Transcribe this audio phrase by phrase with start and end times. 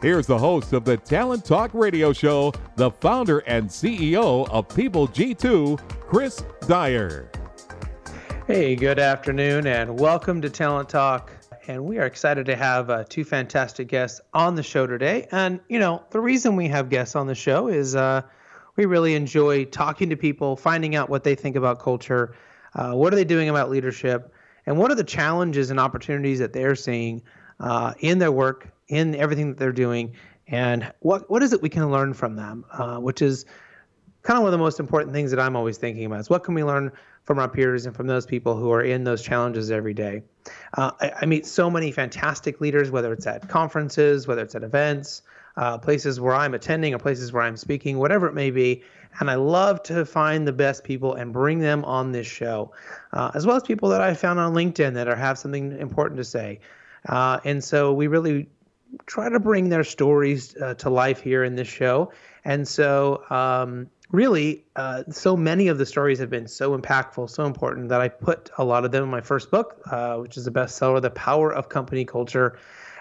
[0.00, 5.08] Here's the host of the Talent Talk Radio Show, the founder and CEO of People
[5.08, 7.28] G2, Chris Dyer.
[8.46, 11.32] Hey, good afternoon, and welcome to Talent Talk.
[11.66, 15.26] And we are excited to have uh, two fantastic guests on the show today.
[15.32, 18.22] And, you know, the reason we have guests on the show is uh,
[18.76, 22.36] we really enjoy talking to people, finding out what they think about culture,
[22.76, 24.32] uh, what are they doing about leadership,
[24.64, 27.20] and what are the challenges and opportunities that they're seeing
[27.58, 30.14] uh, in their work in everything that they're doing,
[30.46, 33.44] and what what is it we can learn from them, uh, which is
[34.22, 36.44] kind of one of the most important things that I'm always thinking about is what
[36.44, 36.92] can we learn
[37.28, 40.22] from our peers and from those people who are in those challenges every day.
[40.78, 44.62] Uh, I, I, meet so many fantastic leaders, whether it's at conferences, whether it's at
[44.62, 45.20] events,
[45.58, 48.82] uh, places where I'm attending or places where I'm speaking, whatever it may be.
[49.20, 52.72] And I love to find the best people and bring them on this show,
[53.12, 56.16] uh, as well as people that I found on LinkedIn that are, have something important
[56.16, 56.60] to say.
[57.10, 58.48] Uh, and so we really
[59.06, 62.12] try to bring their stories uh, to life here in this show.
[62.44, 67.44] And so, um, really, uh, so many of the stories have been so impactful, so
[67.44, 70.46] important that I put a lot of them in my first book, uh, which is
[70.46, 72.58] a bestseller, The Power of Company Culture.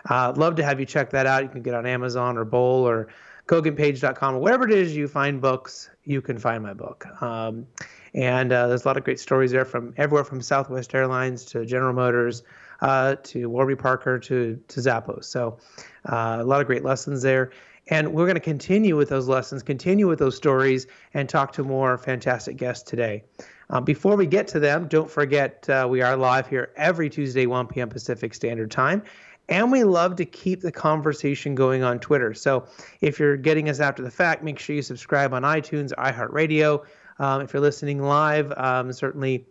[0.09, 1.43] Uh, love to have you check that out.
[1.43, 3.07] You can get on Amazon or Bowl or
[3.47, 7.05] koganpage.com or wherever it is you find books, you can find my book.
[7.21, 7.65] Um,
[8.13, 11.65] and uh, there's a lot of great stories there from everywhere from Southwest Airlines to
[11.65, 12.43] General Motors
[12.81, 15.25] uh, to Warby Parker to to Zappos.
[15.25, 15.57] So
[16.05, 17.51] uh, a lot of great lessons there.
[17.89, 21.63] And we're going to continue with those lessons, continue with those stories, and talk to
[21.63, 23.23] more fantastic guests today.
[23.69, 27.45] Um, before we get to them, don't forget uh, we are live here every Tuesday,
[27.45, 27.87] 1 p.m.
[27.89, 29.03] Pacific Standard Time.
[29.49, 32.33] And we love to keep the conversation going on Twitter.
[32.33, 32.67] So
[32.99, 36.85] if you're getting us after the fact, make sure you subscribe on iTunes, iHeartRadio.
[37.19, 39.45] Um, if you're listening live, um, certainly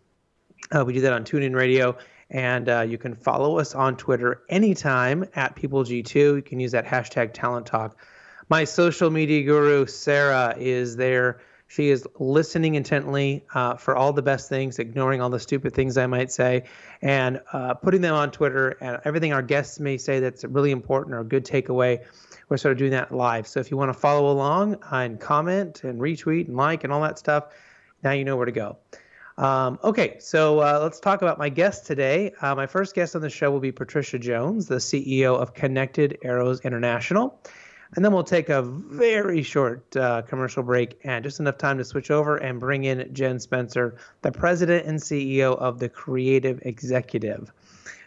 [0.76, 1.96] uh, we do that on TuneIn Radio.
[2.30, 6.14] And uh, you can follow us on Twitter anytime at PeopleG2.
[6.14, 7.96] You can use that hashtag Talent Talk.
[8.48, 11.40] My social media guru, Sarah, is there.
[11.68, 15.96] She is listening intently uh, for all the best things, ignoring all the stupid things
[15.96, 16.64] I might say,
[17.02, 18.76] and uh, putting them on Twitter.
[18.80, 22.04] And everything our guests may say that's really important or a good takeaway,
[22.48, 23.48] we're sort of doing that live.
[23.48, 27.02] So if you want to follow along and comment and retweet and like and all
[27.02, 27.48] that stuff,
[28.04, 28.78] now you know where to go.
[29.38, 32.32] Um, okay, so uh, let's talk about my guest today.
[32.40, 36.18] Uh, my first guest on the show will be Patricia Jones, the CEO of Connected
[36.22, 37.38] Arrows International.
[37.94, 41.84] And then we'll take a very short uh, commercial break and just enough time to
[41.84, 47.52] switch over and bring in Jen Spencer, the president and CEO of the Creative Executive.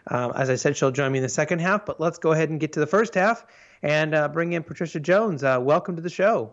[0.08, 2.50] Um, as I said, she'll join me in the second half, but let's go ahead
[2.50, 3.46] and get to the first half
[3.82, 5.42] and uh, bring in Patricia Jones.
[5.44, 6.52] Uh, welcome to the show.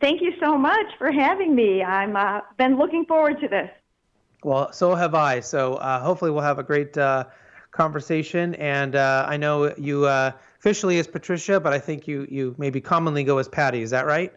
[0.00, 1.82] Thank you so much for having me.
[1.82, 3.68] I'm uh, been looking forward to this.
[4.44, 5.40] Well, so have I.
[5.40, 7.24] So uh, hopefully we'll have a great uh,
[7.72, 8.54] conversation.
[8.54, 12.80] And uh, I know you uh, officially as Patricia, but I think you you maybe
[12.80, 13.82] commonly go as Patty.
[13.82, 14.32] Is that right?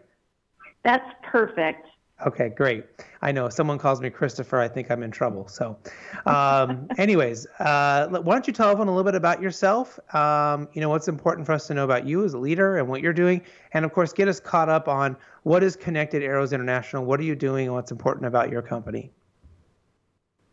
[0.83, 1.87] That's perfect.
[2.25, 2.85] Okay, great.
[3.21, 5.47] I know if someone calls me Christopher, I think I'm in trouble.
[5.47, 5.77] So,
[6.25, 9.99] um, anyways, uh, why don't you tell everyone a little bit about yourself?
[10.13, 12.87] Um, you know, what's important for us to know about you as a leader and
[12.87, 13.41] what you're doing,
[13.73, 17.03] and of course, get us caught up on what is Connected Arrows International.
[17.03, 19.11] What are you doing, and what's important about your company?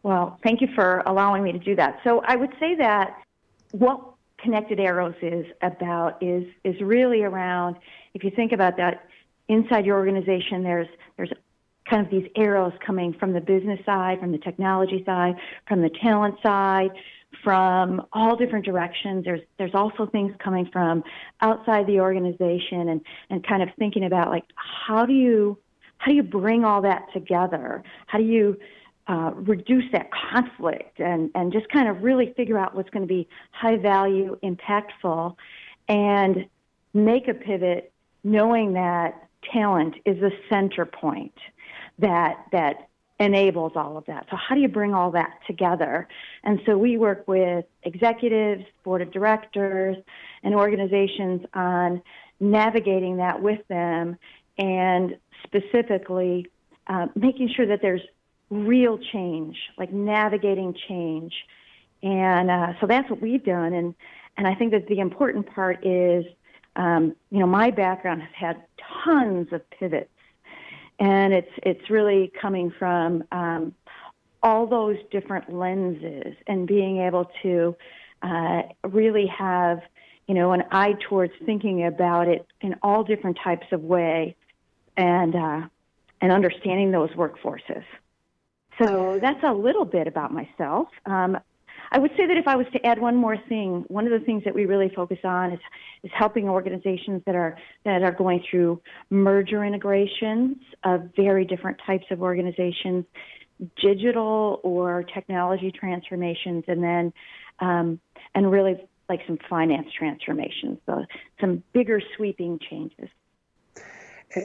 [0.03, 2.01] Well, thank you for allowing me to do that.
[2.03, 3.23] So, I would say that
[3.73, 4.01] what
[4.39, 7.77] Connected Arrows is about is is really around.
[8.15, 9.07] If you think about that
[9.49, 11.33] inside your organization, there's there's
[11.89, 15.37] kind of these arrows coming from the business side, from the technology side,
[15.67, 16.91] from the talent side,
[17.43, 19.25] from all different directions.
[19.25, 21.05] There's there's also things coming from
[21.41, 23.01] outside the organization and,
[23.31, 25.59] and kind of thinking about like how do you
[25.99, 27.83] how do you bring all that together?
[28.07, 28.57] How do you
[29.09, 33.09] uh, reduce that conflict and, and just kind of really figure out what's going to
[33.09, 35.35] be high value, impactful,
[35.89, 36.47] and
[36.95, 37.93] make a pivot
[38.23, 41.33] knowing that talent is the center point
[41.99, 42.89] that that
[43.21, 44.27] enables all of that.
[44.31, 46.07] So how do you bring all that together?
[46.45, 49.97] And so we work with executives, board of directors,
[50.43, 52.01] and organizations on
[52.39, 54.17] navigating that with them
[54.57, 56.47] and specifically
[56.87, 58.03] uh, making sure that there's
[58.51, 61.35] real change, like navigating change.
[62.03, 63.73] And uh, so that's what we've done.
[63.73, 63.95] And,
[64.37, 66.25] and I think that the important part is,
[66.77, 68.63] um, you know, my background has had
[69.05, 70.09] tons of pivots.
[70.99, 73.75] And it's, it's really coming from um,
[74.43, 77.77] all those different lenses and being able to
[78.23, 79.81] uh, really have,
[80.27, 84.37] you know, an eye towards thinking about it in all different types of way
[84.97, 85.63] and, uh,
[86.21, 87.85] and understanding those workforces.
[88.83, 90.89] So that's a little bit about myself.
[91.07, 91.39] Um,
[91.91, 94.25] I would say that if I was to add one more thing, one of the
[94.25, 95.61] things that we really focus on is,
[96.03, 98.81] is helping organizations that are that are going through
[99.11, 103.05] merger integrations of very different types of organizations,
[103.81, 107.13] digital or technology transformations, and then
[107.61, 108.01] um,
[108.35, 108.77] and really
[109.09, 111.05] like some finance transformations, so
[111.41, 113.09] some bigger sweeping changes.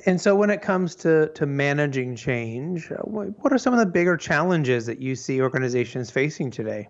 [0.05, 3.85] And so, when it comes to, to managing change, uh, what are some of the
[3.85, 6.87] bigger challenges that you see organizations facing today?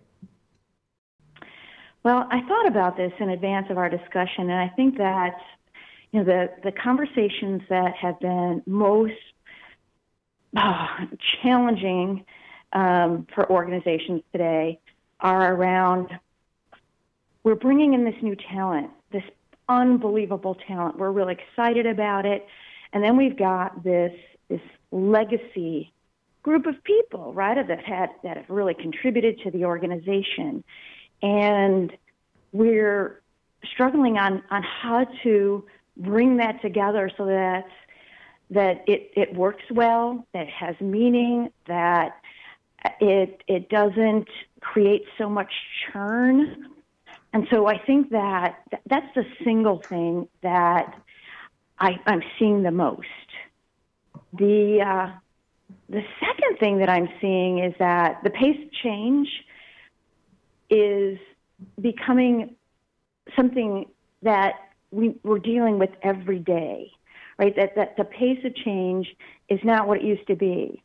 [2.03, 5.37] Well, I thought about this in advance of our discussion, and I think that
[6.11, 9.13] you know the the conversations that have been most
[10.57, 10.87] oh,
[11.41, 12.25] challenging
[12.73, 14.79] um, for organizations today
[15.21, 16.09] are around
[17.43, 19.23] we're bringing in this new talent, this
[19.69, 20.97] unbelievable talent.
[20.97, 22.45] We're really excited about it.
[22.91, 24.13] And then we've got this
[24.49, 24.61] this
[24.91, 25.91] legacy
[26.43, 30.63] group of people, right, that had that have really contributed to the organization,
[31.23, 31.91] and
[32.51, 33.21] we're
[33.73, 35.65] struggling on on how to
[35.97, 37.65] bring that together so that
[38.49, 42.17] that it, it works well, that it has meaning, that
[42.99, 44.27] it it doesn't
[44.61, 45.51] create so much
[45.91, 46.67] churn.
[47.31, 50.95] And so I think that that's the single thing that
[51.79, 53.07] I, am seeing the most.
[54.33, 55.11] The uh,
[55.89, 59.29] the second thing that I'm seeing is that the pace of change
[60.73, 61.19] is
[61.79, 62.55] becoming
[63.35, 63.85] something
[64.21, 64.53] that
[64.91, 66.91] we, we're dealing with every day,
[67.37, 67.55] right?
[67.55, 69.07] That, that the pace of change
[69.49, 70.83] is not what it used to be.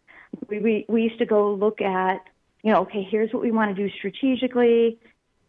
[0.48, 2.20] We, we, we used to go look at,
[2.62, 4.98] you know, okay, here's what we want to do strategically.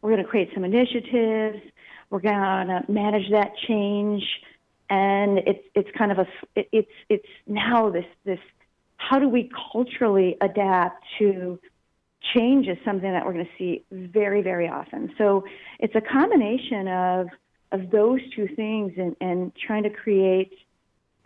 [0.02, 1.60] We're going to create some initiatives.
[2.10, 4.24] We're going to manage that change
[4.90, 8.40] and it's it's kind of a it's it's now this this
[8.98, 11.60] how do we culturally adapt to
[12.36, 15.14] change is something that we're going to see very very often.
[15.18, 15.44] So
[15.80, 17.28] it's a combination of
[17.72, 20.54] of those two things and, and trying to create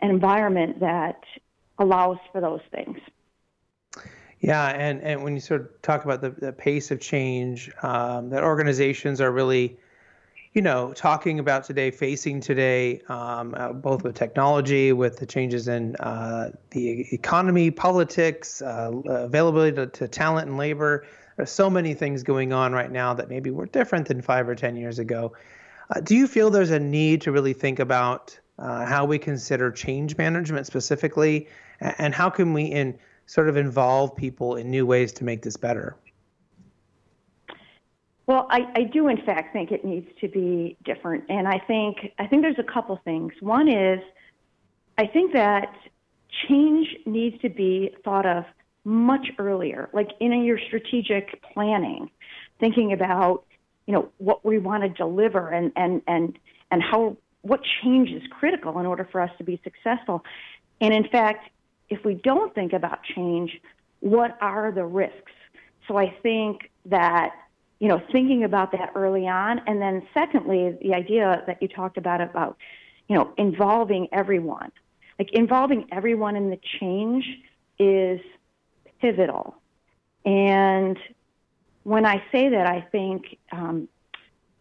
[0.00, 1.20] an environment that
[1.78, 2.98] allows for those things.
[4.40, 8.30] Yeah and and when you sort of talk about the, the pace of change um,
[8.30, 9.78] that organizations are really
[10.54, 15.66] you know, talking about today, facing today, um, uh, both with technology, with the changes
[15.66, 21.04] in uh, the economy, politics, uh, availability to, to, talent and labor.
[21.36, 24.54] There's so many things going on right now that maybe were different than five or
[24.54, 25.32] 10 years ago.
[25.90, 29.72] Uh, do you feel there's a need to really think about uh, how we consider
[29.72, 31.48] change management specifically,
[31.80, 32.96] and how can we in
[33.26, 35.96] sort of involve people in new ways to make this better?
[38.26, 42.12] Well, I, I do in fact think it needs to be different, and I think
[42.18, 43.32] I think there's a couple things.
[43.40, 44.00] One is
[44.96, 45.74] I think that
[46.48, 48.44] change needs to be thought of
[48.84, 52.10] much earlier, like in your strategic planning,
[52.60, 53.44] thinking about
[53.86, 56.38] you know what we want to deliver and and and
[56.70, 60.24] and how what change is critical in order for us to be successful.
[60.80, 61.50] And in fact,
[61.90, 63.60] if we don't think about change,
[64.00, 65.32] what are the risks?
[65.86, 67.34] So I think that
[67.84, 69.60] you know, thinking about that early on.
[69.66, 72.56] And then secondly, the idea that you talked about about,
[73.08, 74.72] you know, involving everyone.
[75.18, 77.26] Like involving everyone in the change
[77.78, 78.22] is
[79.02, 79.56] pivotal.
[80.24, 80.98] And
[81.82, 83.86] when I say that, I think um,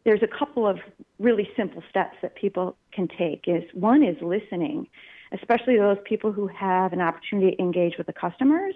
[0.04, 0.80] there's a couple of
[1.18, 3.46] really simple steps that people can take.
[3.48, 4.90] Is one is listening,
[5.32, 8.76] especially those people who have an opportunity to engage with the customers,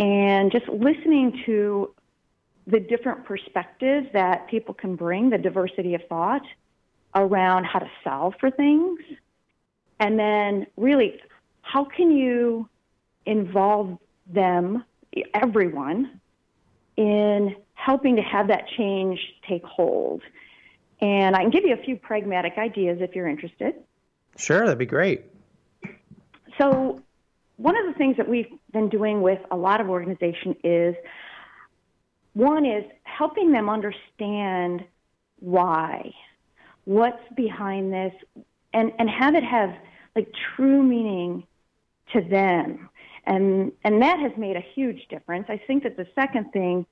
[0.00, 1.94] and just listening to
[2.66, 6.42] the different perspectives that people can bring, the diversity of thought
[7.14, 9.00] around how to solve for things.
[10.00, 11.20] And then, really,
[11.62, 12.68] how can you
[13.24, 14.84] involve them,
[15.32, 16.20] everyone,
[16.96, 19.18] in helping to have that change
[19.48, 20.22] take hold?
[21.00, 23.74] And I can give you a few pragmatic ideas if you're interested.
[24.36, 25.24] Sure, that'd be great.
[26.58, 27.00] So,
[27.56, 30.94] one of the things that we've been doing with a lot of organizations is
[32.36, 34.84] one is helping them understand
[35.38, 36.14] why,
[36.84, 38.12] what's behind this,
[38.74, 39.74] and, and have it have
[40.14, 41.44] like true meaning
[42.12, 42.90] to them.
[43.24, 45.46] And, and that has made a huge difference.
[45.48, 46.84] I think that the second thing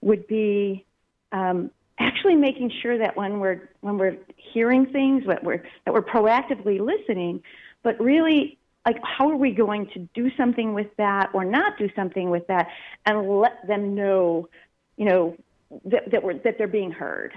[0.00, 0.86] would be
[1.32, 6.02] um, actually making sure that when we're when we're hearing things, that we're that we're
[6.02, 7.42] proactively listening,
[7.82, 11.88] but really like how are we going to do something with that or not do
[11.96, 12.68] something with that
[13.06, 14.48] and let them know
[14.96, 15.36] you know
[15.84, 17.32] that, that we're that they're being heard.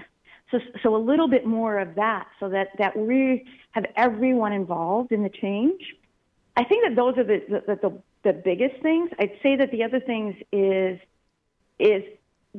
[0.50, 5.12] So so a little bit more of that so that that we have everyone involved
[5.12, 5.80] in the change.
[6.56, 9.10] I think that those are the the, the, the biggest things.
[9.18, 10.98] I'd say that the other things is
[11.78, 12.02] is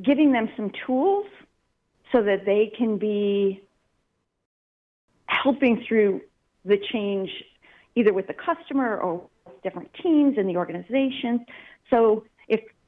[0.00, 1.26] giving them some tools
[2.12, 3.62] so that they can be
[5.26, 6.20] helping through
[6.64, 7.30] the change
[7.94, 9.28] either with the customer or
[9.62, 11.44] different teams in the organization.
[11.90, 12.24] So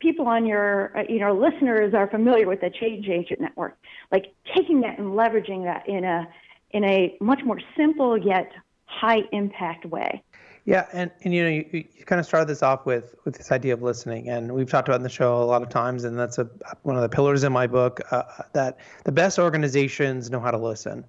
[0.03, 3.79] people on your uh, you know listeners are familiar with the change agent network,
[4.11, 6.29] like taking that and leveraging that in a
[6.73, 8.51] in a much more simple yet
[8.87, 10.23] high impact way.
[10.65, 13.51] Yeah, and, and you know you, you kind of started this off with with this
[13.51, 16.19] idea of listening, and we've talked about in the show a lot of times, and
[16.19, 16.49] that's a
[16.83, 20.59] one of the pillars in my book uh, that the best organizations know how to
[20.59, 21.05] listen.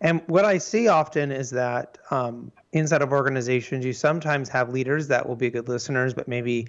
[0.00, 5.06] And what I see often is that um, inside of organizations, you sometimes have leaders
[5.08, 6.66] that will be good listeners, but maybe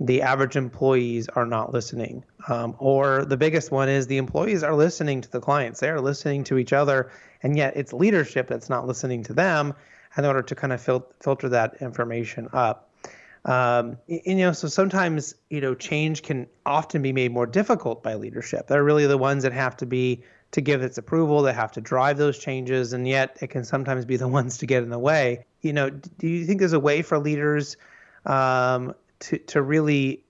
[0.00, 2.24] the average employees are not listening.
[2.48, 6.00] Um, or the biggest one is the employees are listening to the clients, they are
[6.00, 7.10] listening to each other,
[7.42, 9.74] and yet it's leadership that's not listening to them
[10.16, 12.90] in order to kind of fil- filter that information up.
[13.44, 18.02] Um, and, you know, so sometimes you know change can often be made more difficult
[18.02, 18.66] by leadership.
[18.66, 21.42] They're really the ones that have to be to give its approval.
[21.42, 24.66] They have to drive those changes, and yet it can sometimes be the ones to
[24.66, 25.44] get in the way.
[25.62, 27.76] You know, do you think there's a way for leaders
[28.26, 30.24] um, to to really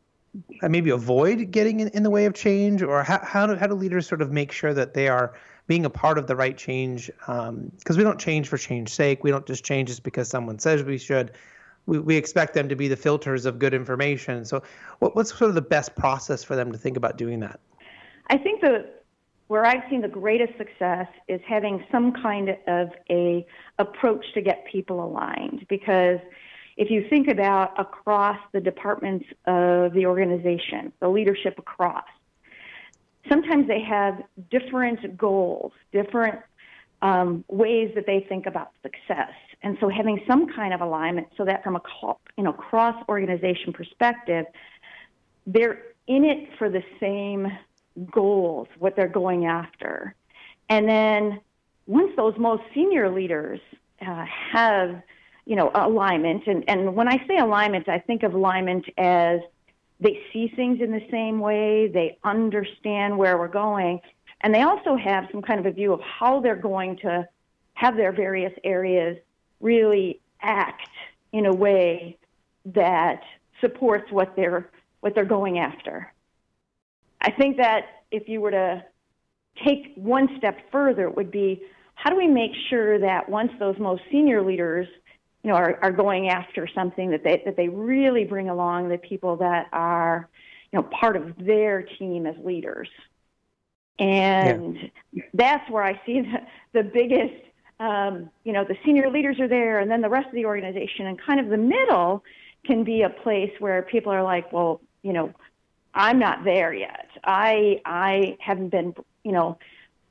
[0.62, 3.66] uh, maybe avoid getting in, in the way of change, or how how do how
[3.66, 5.34] do leaders sort of make sure that they are
[5.66, 7.10] being a part of the right change?
[7.18, 9.24] Because um, we don't change for change's sake.
[9.24, 11.32] We don't just change just because someone says we should.
[11.86, 14.44] We, we expect them to be the filters of good information.
[14.44, 14.62] So,
[14.98, 17.60] what, what's sort of the best process for them to think about doing that?
[18.28, 18.86] I think the
[19.48, 23.46] where I've seen the greatest success is having some kind of a
[23.78, 26.18] approach to get people aligned because
[26.78, 32.04] if you think about across the departments of the organization, the leadership across,
[33.28, 36.38] sometimes they have different goals, different
[37.02, 39.32] um, ways that they think about success.
[39.62, 41.82] And so having some kind of alignment so that from a
[42.36, 44.46] you know cross organization perspective,
[45.48, 47.48] they're in it for the same
[48.08, 50.14] goals, what they're going after.
[50.68, 51.40] And then
[51.86, 53.58] once those most senior leaders
[54.00, 55.02] uh, have,
[55.48, 59.40] you know, alignment, and, and when I say alignment, I think of alignment as
[59.98, 63.98] they see things in the same way, they understand where we're going,
[64.42, 67.26] and they also have some kind of a view of how they're going to
[67.72, 69.16] have their various areas
[69.62, 70.90] really act
[71.32, 72.18] in a way
[72.66, 73.22] that
[73.62, 74.68] supports what they're
[75.00, 76.12] what they're going after.
[77.22, 78.84] I think that if you were to
[79.64, 81.62] take one step further, it would be
[81.94, 84.86] how do we make sure that once those most senior leaders,
[85.42, 88.98] you know, are, are going after something that they that they really bring along the
[88.98, 90.28] people that are,
[90.72, 92.88] you know, part of their team as leaders.
[93.98, 95.24] And yeah.
[95.34, 96.38] that's where I see the,
[96.72, 97.34] the biggest,
[97.80, 101.06] um, you know, the senior leaders are there, and then the rest of the organization,
[101.06, 102.22] and kind of the middle
[102.64, 105.32] can be a place where people are like, well, you know,
[105.94, 107.08] I'm not there yet.
[107.24, 109.58] I I haven't been you know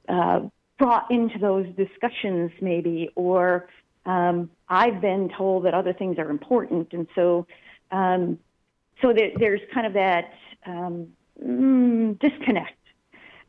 [0.09, 0.41] uh,
[0.77, 3.67] brought into those discussions maybe, or
[4.05, 7.47] um, I've been told that other things are important, and so
[7.91, 8.39] um,
[9.01, 10.33] so there, there's kind of that
[10.65, 11.07] um,
[11.43, 12.73] mm, disconnect.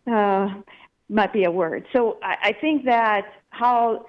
[0.06, 0.62] Uh,
[1.10, 1.86] might be a word.
[1.92, 4.06] So I, I think that how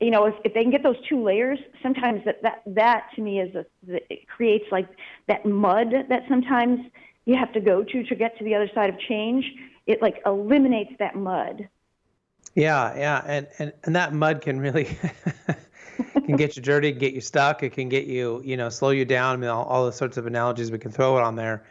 [0.00, 3.22] you know, if, if they can get those two layers, sometimes that that that to
[3.22, 4.88] me is a it creates like
[5.26, 6.80] that mud that sometimes
[7.24, 9.44] you have to go to to get to the other side of change,
[9.86, 11.68] it like eliminates that mud.
[12.54, 14.84] Yeah, yeah, and and and that mud can really
[16.24, 17.62] can get you dirty, get you stuck.
[17.62, 19.34] It can get you, you know, slow you down.
[19.34, 21.64] I mean, all, all the sorts of analogies we can throw it on there.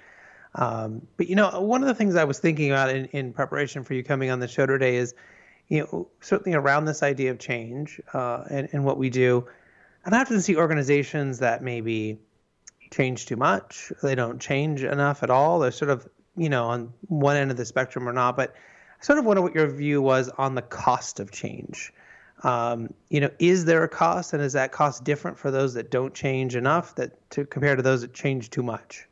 [0.56, 3.84] Um, but you know, one of the things I was thinking about in, in preparation
[3.84, 5.14] for you coming on the show today is,
[5.68, 9.48] you know, certainly around this idea of change uh, and and what we do.
[10.06, 12.20] And I often see organizations that maybe
[12.92, 13.92] change too much.
[14.02, 15.60] They don't change enough at all.
[15.60, 16.08] They're sort of,
[16.38, 18.38] you know, on one end of the spectrum or not.
[18.38, 18.56] But
[19.00, 21.94] I sort of wonder what your view was on the cost of change.
[22.44, 25.90] Um, you know, is there a cost, and is that cost different for those that
[25.90, 29.08] don't change enough that to compare to those that change too much?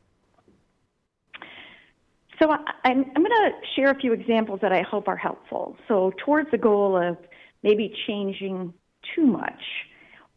[2.40, 5.76] So I, I'm, I'm going to share a few examples that I hope are helpful.
[5.88, 7.16] So towards the goal of
[7.62, 8.72] maybe changing
[9.14, 9.62] too much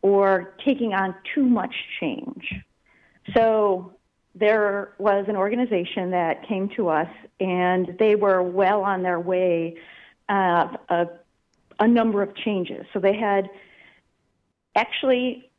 [0.02, 2.54] or taking on too much change.
[3.36, 3.94] So
[4.34, 9.76] there was an organization that came to us, and they were well on their way
[10.30, 11.10] of
[11.80, 12.86] a number of changes.
[12.94, 13.50] So they had
[14.76, 15.50] actually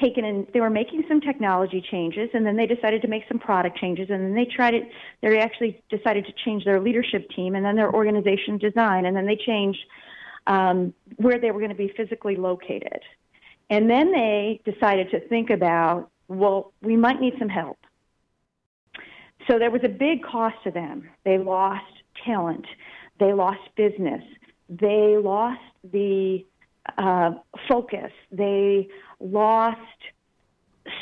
[0.00, 3.38] taken in, they were making some technology changes, and then they decided to make some
[3.38, 4.84] product changes, and then they tried it,
[5.22, 9.26] they actually decided to change their leadership team, and then their organization design, and then
[9.26, 9.78] they changed
[10.46, 13.00] um, where they were going to be physically located.
[13.70, 17.78] And then they decided to think about, well, we might need some help.
[19.48, 21.08] So there was a big cost to them.
[21.24, 21.84] They lost
[22.24, 22.66] talent,
[23.18, 24.22] they lost business,
[24.68, 25.60] they lost
[25.92, 26.44] the
[26.98, 27.32] uh,
[27.68, 28.88] focus, they
[29.20, 29.80] lost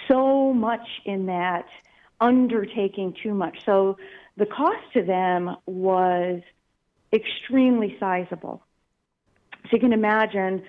[0.09, 1.67] so much in that
[2.21, 3.59] undertaking too much.
[3.65, 3.97] So
[4.37, 6.41] the cost to them was
[7.13, 8.63] extremely sizable.
[9.65, 10.63] So you can imagine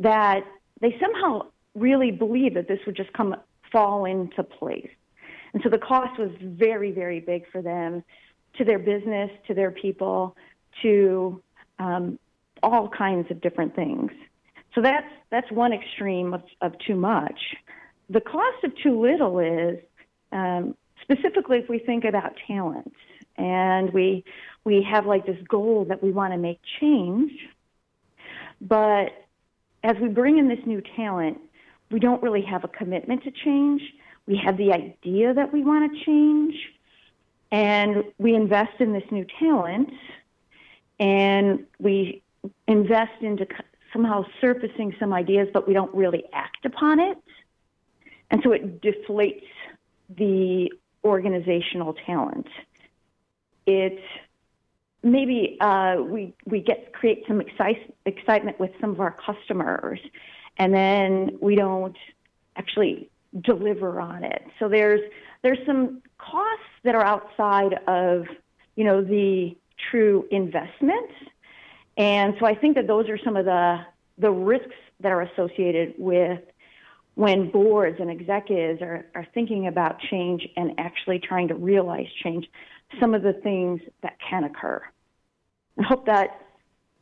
[0.00, 0.44] that
[0.80, 3.34] they somehow really believed that this would just come
[3.72, 4.90] fall into place.
[5.52, 8.04] And so the cost was very, very big for them,
[8.56, 10.36] to their business, to their people,
[10.82, 11.42] to
[11.78, 12.18] um,
[12.62, 14.10] all kinds of different things.
[14.74, 17.40] So that's that's one extreme of, of too much.
[18.10, 19.78] The cost of too little is
[20.32, 22.92] um, specifically if we think about talent
[23.36, 24.24] and we
[24.64, 27.32] we have like this goal that we want to make change,
[28.60, 29.10] but
[29.82, 31.38] as we bring in this new talent,
[31.90, 33.80] we don't really have a commitment to change.
[34.26, 36.54] We have the idea that we want to change,
[37.50, 39.90] and we invest in this new talent,
[40.98, 42.22] and we
[42.66, 43.46] invest into
[43.92, 47.18] somehow surfacing some ideas, but we don't really act upon it.
[48.30, 49.46] And so it deflates
[50.16, 50.72] the
[51.04, 52.46] organizational talent.
[53.66, 54.00] It
[55.02, 60.00] maybe uh, we we get create some excite, excitement with some of our customers,
[60.58, 61.96] and then we don't
[62.56, 64.42] actually deliver on it.
[64.58, 65.00] So there's
[65.42, 68.26] there's some costs that are outside of
[68.76, 69.56] you know the
[69.90, 71.10] true investment,
[71.98, 73.80] and so I think that those are some of the
[74.16, 76.40] the risks that are associated with
[77.14, 82.46] when boards and executives are, are thinking about change and actually trying to realize change
[83.00, 84.80] some of the things that can occur.
[85.78, 86.40] I hope that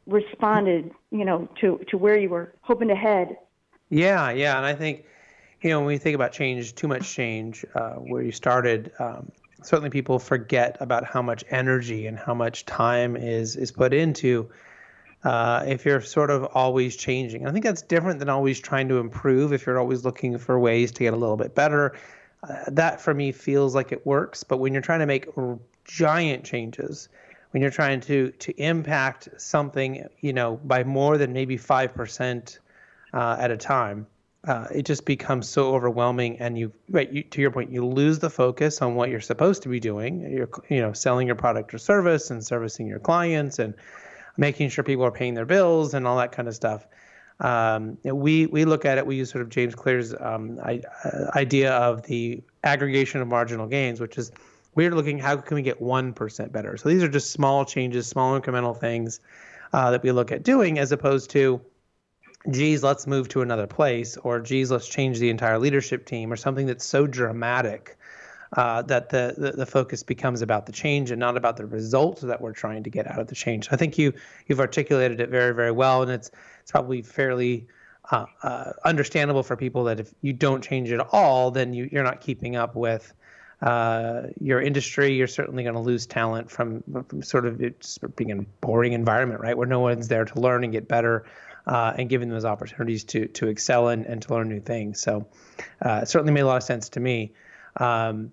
[0.06, 3.36] responded, you know, to, to where you were hoping to head.
[3.90, 5.04] Yeah, yeah, and I think,
[5.60, 9.30] you know, when we think about change, too much change, uh, where you started, um,
[9.62, 14.48] certainly people forget about how much energy and how much time is is put into.
[15.24, 18.98] Uh, if you're sort of always changing, I think that's different than always trying to
[18.98, 19.52] improve.
[19.52, 21.96] If you're always looking for ways to get a little bit better,
[22.48, 24.44] uh, that for me feels like it works.
[24.44, 25.26] But when you're trying to make
[25.84, 27.08] giant changes,
[27.50, 32.60] when you're trying to to impact something, you know, by more than maybe five percent
[33.12, 34.06] uh, at a time,
[34.46, 36.38] uh, it just becomes so overwhelming.
[36.38, 39.62] And you, right, you, to your point, you lose the focus on what you're supposed
[39.62, 40.20] to be doing.
[40.30, 43.74] You're, you know, selling your product or service and servicing your clients and
[44.36, 46.86] making sure people are paying their bills and all that kind of stuff.
[47.40, 49.06] Um, we we look at it.
[49.06, 53.66] We use sort of James Clear's um, I, uh, idea of the aggregation of marginal
[53.66, 54.32] gains, which is
[54.76, 56.76] we're looking how can we get 1% better.
[56.76, 59.20] So these are just small changes, small incremental things
[59.72, 61.60] uh, that we look at doing as opposed to,
[62.50, 66.36] geez, let's move to another place or geez, let's change the entire leadership team or
[66.36, 67.95] something that's so dramatic
[68.52, 72.22] uh, that the, the, the focus becomes about the change and not about the results
[72.22, 73.68] that we're trying to get out of the change.
[73.70, 74.12] I think you
[74.46, 76.30] you've articulated it very very well, and it's
[76.60, 77.66] it's probably fairly
[78.10, 82.04] uh, uh, understandable for people that if you don't change at all, then you, you're
[82.04, 83.12] not keeping up with
[83.62, 88.30] uh, your industry, you're certainly going to lose talent from, from sort of it's being
[88.30, 91.24] a boring environment, right, where no one's there to learn and get better,
[91.66, 95.00] uh, and giving those opportunities to to excel and, and to learn new things.
[95.00, 95.26] So,
[95.84, 97.32] uh, it certainly made a lot of sense to me.
[97.76, 98.32] Um,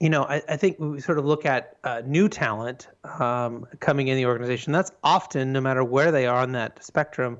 [0.00, 2.86] you know, I, I, think we sort of look at uh, new talent
[3.18, 4.72] um, coming in the organization.
[4.72, 7.38] That's often, no matter where they are on that spectrum,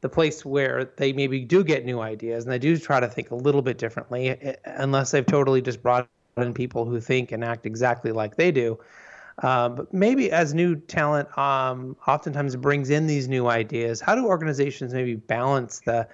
[0.00, 3.30] the place where they maybe do get new ideas and they do try to think
[3.30, 7.44] a little bit differently, eh, unless they've totally just brought in people who think and
[7.44, 8.78] act exactly like they do.
[9.42, 14.26] Um, but maybe as new talent um, oftentimes brings in these new ideas, how do
[14.26, 16.08] organizations maybe balance the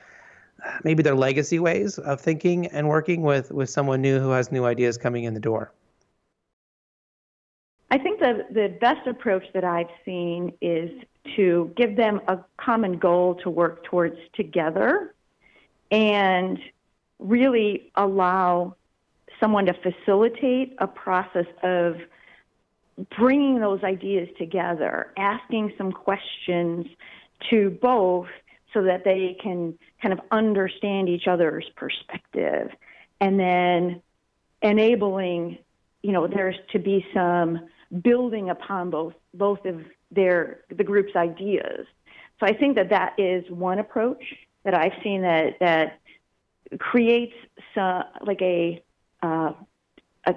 [0.84, 4.64] maybe their legacy ways of thinking and working with with someone new who has new
[4.64, 5.72] ideas coming in the door?
[7.90, 10.90] I think the, the best approach that I've seen is
[11.36, 15.14] to give them a common goal to work towards together
[15.90, 16.58] and
[17.18, 18.74] really allow
[19.40, 21.96] someone to facilitate a process of
[23.16, 26.86] bringing those ideas together, asking some questions
[27.50, 28.28] to both
[28.72, 32.70] so that they can kind of understand each other's perspective
[33.20, 34.02] and then
[34.62, 35.58] enabling
[36.02, 37.68] you know there's to be some
[38.02, 41.86] building upon both both of their the group's ideas
[42.38, 44.22] so i think that that is one approach
[44.64, 46.00] that i've seen that that
[46.78, 47.34] creates
[47.74, 48.82] some like a
[49.22, 49.52] uh,
[50.26, 50.34] a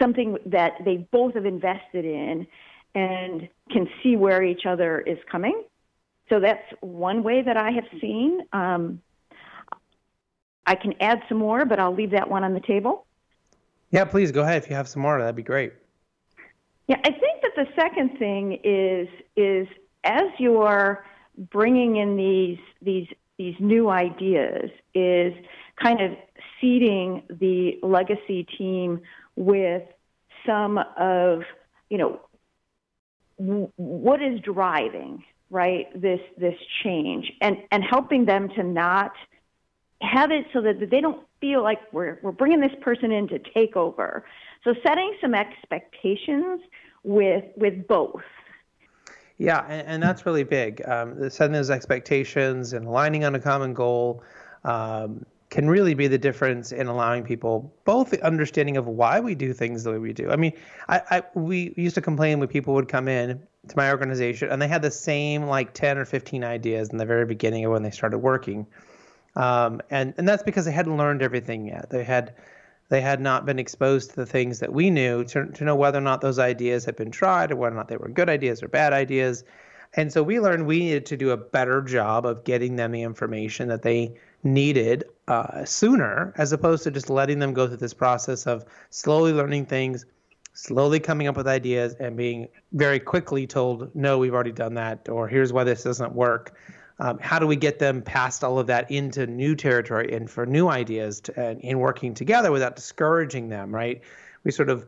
[0.00, 2.46] something that they both have invested in
[2.94, 5.62] and can see where each other is coming
[6.28, 9.00] so that's one way that i have seen um,
[10.66, 13.06] I can add some more, but I'll leave that one on the table.
[13.90, 14.62] Yeah, please go ahead.
[14.62, 15.72] If you have some more, that'd be great.
[16.88, 19.68] Yeah, I think that the second thing is is
[20.04, 21.04] as you're
[21.50, 25.32] bringing in these these these new ideas is
[25.82, 26.12] kind of
[26.60, 29.00] seeding the legacy team
[29.36, 29.82] with
[30.46, 31.42] some of
[31.88, 32.20] you know
[33.38, 39.12] w- what is driving right this this change and and helping them to not
[40.00, 43.38] have it so that they don't feel like we're we're bringing this person in to
[43.38, 44.24] take over.
[44.64, 46.60] So setting some expectations
[47.02, 48.22] with with both.
[49.36, 50.80] Yeah, and, and that's really big.
[50.88, 54.22] Um, setting those expectations and aligning on a common goal
[54.64, 59.34] um, can really be the difference in allowing people both the understanding of why we
[59.34, 60.30] do things the way we do.
[60.30, 60.52] I mean,
[60.88, 64.62] I, I we used to complain when people would come in to my organization and
[64.62, 67.82] they had the same like 10 or 15 ideas in the very beginning of when
[67.82, 68.66] they started working
[69.36, 71.90] um, and and that's because they hadn't learned everything yet.
[71.90, 72.34] They had
[72.88, 75.96] they had not been exposed to the things that we knew to, to know whether
[75.96, 78.62] or not those ideas had been tried or whether or not they were good ideas
[78.62, 79.44] or bad ideas.
[79.94, 83.02] And so we learned we needed to do a better job of getting them the
[83.02, 87.94] information that they needed uh, sooner, as opposed to just letting them go through this
[87.94, 90.04] process of slowly learning things,
[90.52, 95.08] slowly coming up with ideas, and being very quickly told, no, we've already done that,
[95.08, 96.54] or here's why this doesn't work
[97.02, 100.46] um, how do we get them past all of that into new territory and for
[100.46, 104.02] new ideas to, and in working together without discouraging them right?
[104.44, 104.86] We sort of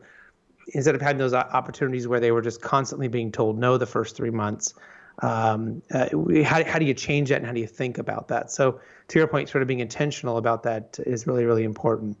[0.73, 4.15] instead of having those opportunities where they were just constantly being told no the first
[4.15, 4.73] three months
[5.19, 8.27] um, uh, we, how, how do you change that and how do you think about
[8.29, 8.51] that?
[8.51, 12.17] So to your point sort of being intentional about that is really really important.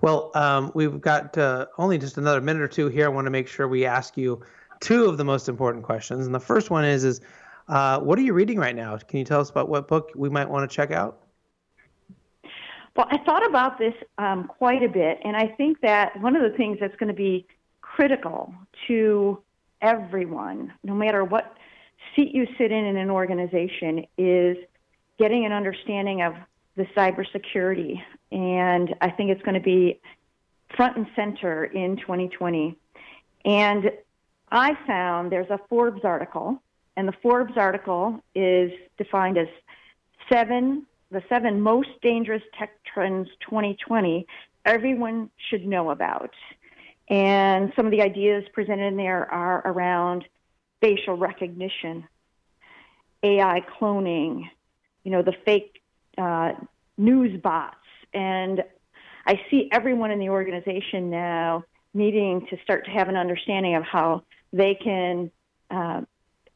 [0.00, 3.04] Well um, we've got uh, only just another minute or two here.
[3.04, 4.42] I want to make sure we ask you
[4.80, 7.20] two of the most important questions and the first one is is
[7.72, 8.98] uh, what are you reading right now?
[8.98, 11.22] Can you tell us about what book we might want to check out?
[12.94, 16.42] Well, I thought about this um, quite a bit, and I think that one of
[16.42, 17.46] the things that's going to be
[17.80, 18.54] critical
[18.88, 19.38] to
[19.80, 21.56] everyone, no matter what
[22.14, 24.58] seat you sit in in an organization, is
[25.18, 26.34] getting an understanding of
[26.76, 28.02] the cybersecurity.
[28.30, 29.98] And I think it's going to be
[30.76, 32.76] front and center in 2020.
[33.46, 33.92] And
[34.50, 36.60] I found there's a Forbes article
[36.96, 39.48] and the Forbes article is defined as
[40.30, 44.26] seven, the seven most dangerous tech trends 2020
[44.64, 46.30] everyone should know about.
[47.08, 50.24] And some of the ideas presented in there are around
[50.80, 52.04] facial recognition,
[53.22, 54.48] AI cloning,
[55.04, 55.82] you know, the fake
[56.16, 56.52] uh,
[56.96, 57.76] news bots.
[58.14, 58.62] And
[59.26, 63.82] I see everyone in the organization now needing to start to have an understanding of
[63.84, 65.30] how they can
[65.70, 66.02] uh,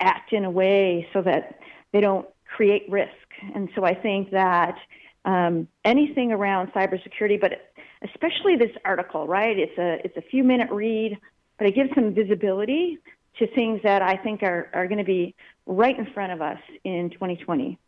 [0.00, 1.60] act in a way so that
[1.92, 3.10] they don't create risk.
[3.54, 4.76] And so I think that
[5.24, 7.70] um, anything around cybersecurity, but
[8.02, 9.58] especially this article, right?
[9.58, 11.18] It's a it's a few minute read,
[11.58, 12.98] but it gives some visibility
[13.38, 15.34] to things that I think are, are going to be
[15.66, 17.78] right in front of us in 2020.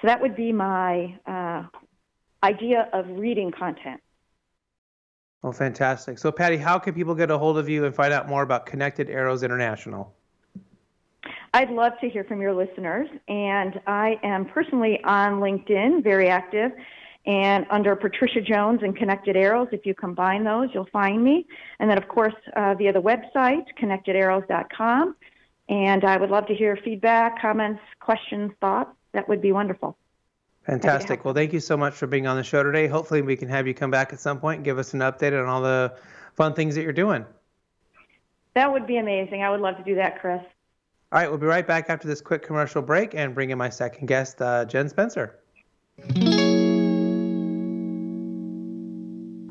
[0.00, 1.64] So that would be my uh,
[2.42, 4.00] idea of reading content.
[5.42, 6.18] Well, fantastic.
[6.18, 8.64] So, Patty, how can people get a hold of you and find out more about
[8.64, 10.14] Connected Arrows International?
[11.54, 16.72] I'd love to hear from your listeners, and I am personally on LinkedIn, very active,
[17.26, 19.68] and under Patricia Jones and Connected Arrows.
[19.70, 21.46] If you combine those, you'll find me.
[21.78, 25.14] And then, of course, uh, via the website, connectedarrows.com.
[25.68, 28.90] And I would love to hear feedback, comments, questions, thoughts.
[29.12, 29.96] That would be wonderful.
[30.66, 31.24] Fantastic.
[31.24, 32.88] Well, thank you so much for being on the show today.
[32.88, 35.40] Hopefully, we can have you come back at some point and give us an update
[35.40, 35.94] on all the
[36.34, 37.24] fun things that you're doing.
[38.54, 39.44] That would be amazing.
[39.44, 40.42] I would love to do that, Chris.
[41.14, 43.68] All right, we'll be right back after this quick commercial break and bring in my
[43.68, 45.38] second guest, uh, Jen Spencer.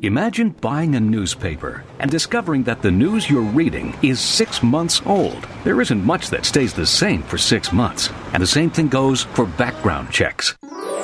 [0.01, 5.47] Imagine buying a newspaper and discovering that the news you're reading is six months old.
[5.63, 9.23] There isn't much that stays the same for six months, and the same thing goes
[9.23, 10.57] for background checks.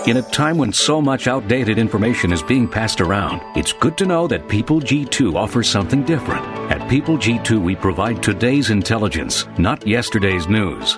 [0.07, 4.05] In a time when so much outdated information is being passed around, it's good to
[4.05, 6.58] know that People G2 offers something different.
[6.89, 10.97] People G2, we provide today's intelligence, not yesterday's news.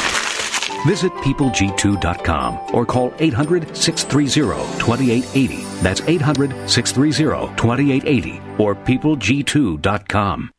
[0.85, 5.63] Visit peopleg2.com or call 800 630 2880.
[5.81, 10.51] That's 800 630 2880 or peopleg2.com.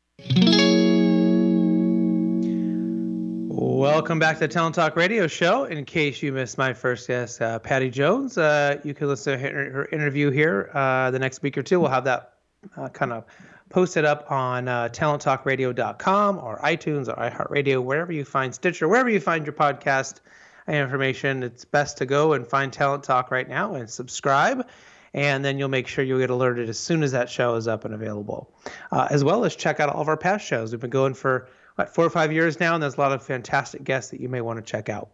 [3.83, 5.65] Welcome back to the Talent Talk Radio Show.
[5.65, 9.39] In case you missed my first guest, uh, Patty Jones, uh, you can listen to
[9.39, 11.81] her, her interview here uh, the next week or two.
[11.81, 12.35] We'll have that
[12.77, 13.25] uh, kind of
[13.73, 19.19] posted up on uh, talenttalkradio.com or iTunes or iHeartRadio, wherever you find Stitcher, wherever you
[19.19, 20.21] find your podcast
[20.69, 21.43] information.
[21.43, 24.69] It's best to go and find Talent Talk right now and subscribe.
[25.15, 27.85] And then you'll make sure you'll get alerted as soon as that show is up
[27.85, 28.51] and available.
[28.91, 30.73] Uh, as well as check out all of our past shows.
[30.73, 33.23] We've been going for what, four or five years now, and there's a lot of
[33.23, 35.11] fantastic guests that you may want to check out.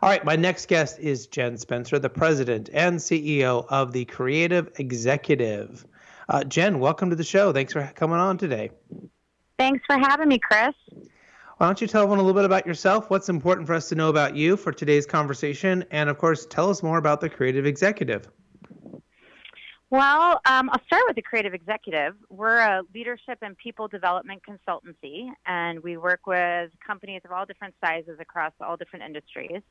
[0.00, 4.70] All right, my next guest is Jen Spencer, the president and CEO of the Creative
[4.78, 5.84] Executive.
[6.28, 7.52] Uh, Jen, welcome to the show.
[7.52, 8.70] Thanks for coming on today.
[9.58, 10.74] Thanks for having me, Chris.
[11.58, 13.08] Why don't you tell everyone a little bit about yourself?
[13.08, 15.84] What's important for us to know about you for today's conversation?
[15.90, 18.28] And of course, tell us more about the Creative Executive.
[19.88, 22.14] Well, um, I'll start with the Creative Executive.
[22.28, 27.74] We're a leadership and people development consultancy, and we work with companies of all different
[27.82, 29.62] sizes across all different industries.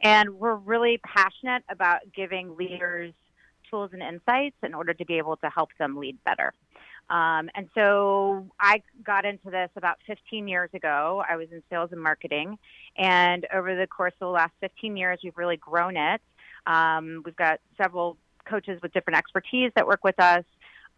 [0.00, 3.12] And we're really passionate about giving leaders
[3.70, 6.52] tools and insights in order to be able to help them lead better.
[7.08, 11.22] Um, and so I got into this about 15 years ago.
[11.28, 12.58] I was in sales and marketing.
[12.96, 16.20] And over the course of the last 15 years, we've really grown it.
[16.66, 20.44] Um, we've got several coaches with different expertise that work with us.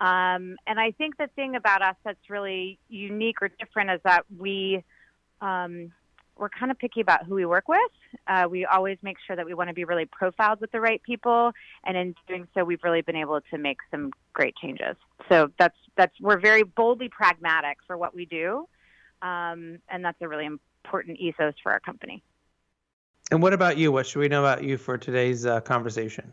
[0.00, 4.24] Um, and I think the thing about us that's really unique or different is that
[4.36, 4.84] we
[5.40, 5.92] um,
[6.36, 7.80] we're kind of picky about who we work with.
[8.26, 11.02] Uh, we always make sure that we want to be really profiled with the right
[11.02, 11.52] people,
[11.84, 14.96] and in doing so, we've really been able to make some great changes.
[15.28, 18.66] So that's that's we're very boldly pragmatic for what we do,
[19.20, 22.22] um, and that's a really important ethos for our company.
[23.30, 23.92] And what about you?
[23.92, 26.32] What should we know about you for today's uh, conversation?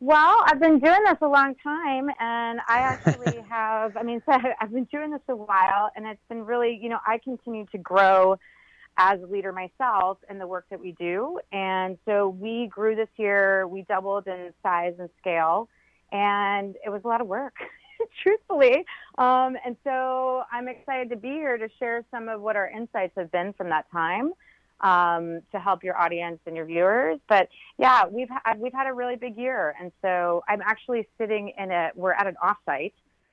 [0.00, 3.96] Well, I've been doing this a long time, and I actually have.
[3.96, 6.98] I mean, so I've been doing this a while, and it's been really, you know,
[7.06, 8.38] I continue to grow
[8.96, 11.38] as a leader myself in the work that we do.
[11.52, 13.66] And so we grew this year.
[13.66, 15.68] We doubled in size and scale,
[16.12, 17.54] and it was a lot of work,
[18.22, 18.84] truthfully.
[19.18, 23.14] Um, and so I'm excited to be here to share some of what our insights
[23.16, 24.32] have been from that time
[24.80, 27.18] um, to help your audience and your viewers.
[27.28, 31.70] But yeah, we've we've had a really big year, and so I'm actually sitting in
[31.70, 32.92] a we're at an offsite,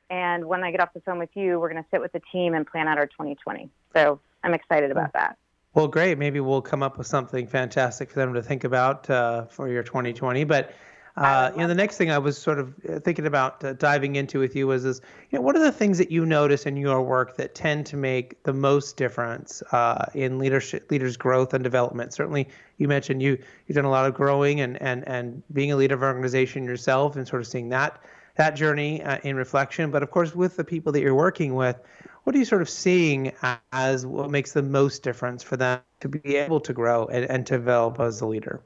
[0.09, 2.21] and when I get off the phone with you, we're going to sit with the
[2.31, 3.69] team and plan out our 2020.
[3.93, 5.37] So I'm excited about that.
[5.73, 6.17] Well, great.
[6.17, 9.83] Maybe we'll come up with something fantastic for them to think about uh, for your
[9.83, 10.43] 2020.
[10.43, 10.73] But
[11.17, 14.15] uh, you know, the next thing I was sort of uh, thinking about uh, diving
[14.15, 16.77] into with you was, is you know, what are the things that you notice in
[16.77, 21.63] your work that tend to make the most difference uh, in leadership, leaders' growth and
[21.63, 22.13] development?
[22.13, 22.47] Certainly,
[22.77, 25.95] you mentioned you you've done a lot of growing and and and being a leader
[25.95, 28.01] of an organization yourself, and sort of seeing that
[28.37, 29.91] that journey uh, in reflection.
[29.91, 31.77] But of course, with the people that you're working with,
[32.23, 33.33] what are you sort of seeing
[33.73, 37.45] as what makes the most difference for them to be able to grow and, and
[37.47, 38.61] to develop as a leader?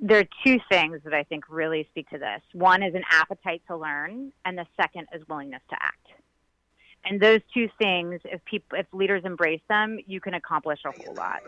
[0.00, 2.40] There are two things that I think really speak to this.
[2.52, 6.06] One is an appetite to learn, and the second is willingness to act.
[7.04, 11.14] And those two things, if people, if leaders embrace them, you can accomplish a whole
[11.14, 11.40] lot.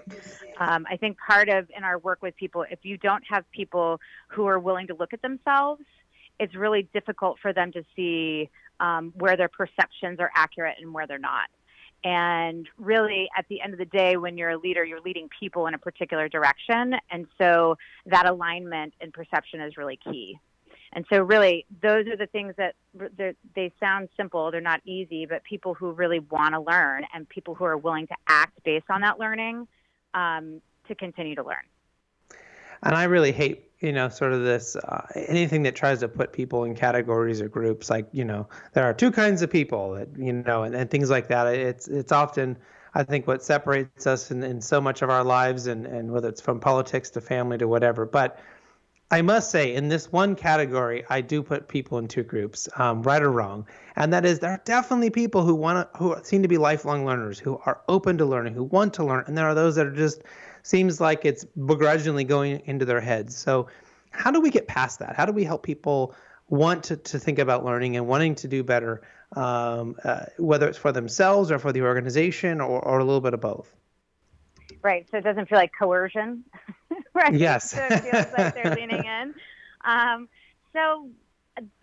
[0.58, 4.00] Um, I think part of in our work with people, if you don't have people
[4.28, 5.82] who are willing to look at themselves,
[6.40, 8.48] it's really difficult for them to see
[8.80, 11.48] um, where their perceptions are accurate and where they're not.
[12.04, 15.66] And really, at the end of the day, when you're a leader, you're leading people
[15.66, 16.94] in a particular direction.
[17.10, 20.38] And so that alignment and perception is really key.
[20.94, 22.74] And so, really, those are the things that
[23.54, 24.50] they sound simple.
[24.50, 28.06] They're not easy, but people who really want to learn and people who are willing
[28.08, 29.66] to act based on that learning
[30.12, 31.64] um, to continue to learn.
[32.82, 36.32] And I really hate you know sort of this uh, anything that tries to put
[36.32, 40.08] people in categories or groups like you know there are two kinds of people that
[40.16, 41.46] you know and, and things like that.
[41.48, 42.56] It's it's often
[42.94, 46.28] I think what separates us in, in so much of our lives and and whether
[46.28, 48.38] it's from politics to family to whatever, but
[49.12, 53.02] I must say, in this one category, I do put people in two groups, um,
[53.02, 56.40] right or wrong, and that is there are definitely people who want to, who seem
[56.40, 59.46] to be lifelong learners, who are open to learning, who want to learn, and there
[59.46, 60.22] are those that are just
[60.62, 63.36] seems like it's begrudgingly going into their heads.
[63.36, 63.68] So,
[64.10, 65.16] how do we get past that?
[65.16, 66.14] How do we help people
[66.48, 69.02] want to, to think about learning and wanting to do better,
[69.36, 73.32] um, uh, whether it's for themselves or for the organization or, or a little bit
[73.32, 73.74] of both?
[74.82, 75.06] Right.
[75.10, 76.44] So it doesn't feel like coercion.
[77.14, 77.34] right?
[77.34, 77.70] Yes.
[77.70, 79.34] so it feels like they're leaning in.
[79.84, 80.28] Um,
[80.72, 81.08] so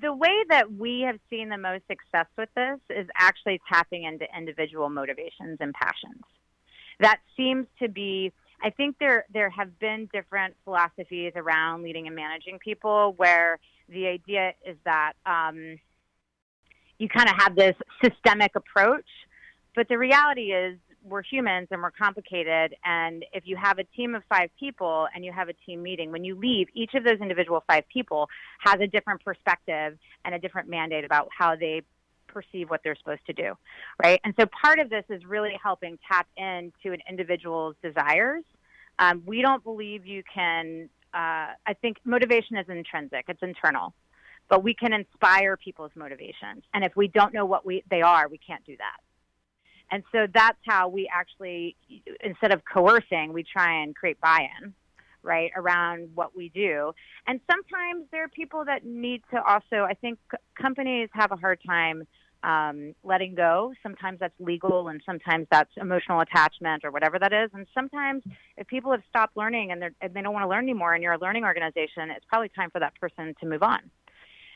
[0.02, 4.26] the way that we have seen the most success with this is actually tapping into
[4.36, 6.22] individual motivations and passions.
[7.00, 12.16] That seems to be I think there there have been different philosophies around leading and
[12.16, 15.80] managing people where the idea is that um,
[16.98, 19.08] you kind of have this systemic approach,
[19.76, 22.76] but the reality is we're humans and we're complicated.
[22.84, 26.12] And if you have a team of five people and you have a team meeting,
[26.12, 28.28] when you leave, each of those individual five people
[28.60, 31.82] has a different perspective and a different mandate about how they
[32.30, 33.50] perceive what they're supposed to do,
[34.02, 34.20] right?
[34.24, 38.44] And so part of this is really helping tap into an individual's desires.
[39.00, 40.90] Um, we don't believe you can.
[41.14, 43.94] Uh, I think motivation is intrinsic; it's internal,
[44.50, 46.64] but we can inspire people's motivations.
[46.74, 48.98] And if we don't know what we they are, we can't do that.
[49.92, 51.76] And so that's how we actually,
[52.24, 54.74] instead of coercing, we try and create buy-in,
[55.24, 56.94] right, around what we do.
[57.26, 60.20] And sometimes there are people that need to also, I think
[60.54, 62.06] companies have a hard time
[62.44, 63.74] um, letting go.
[63.84, 67.50] Sometimes that's legal, and sometimes that's emotional attachment or whatever that is.
[67.54, 68.24] And sometimes
[68.58, 71.14] if people have stopped learning and, and they don't want to learn anymore, and you're
[71.14, 73.80] a learning organization, it's probably time for that person to move on.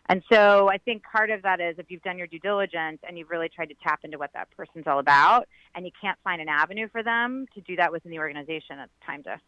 [0.10, 3.18] And so I think part of that is if you've done your due diligence and
[3.18, 6.42] you've really tried to tap into what that person's all about and you can't find
[6.42, 9.40] an avenue for them to do that within the organization, it's time to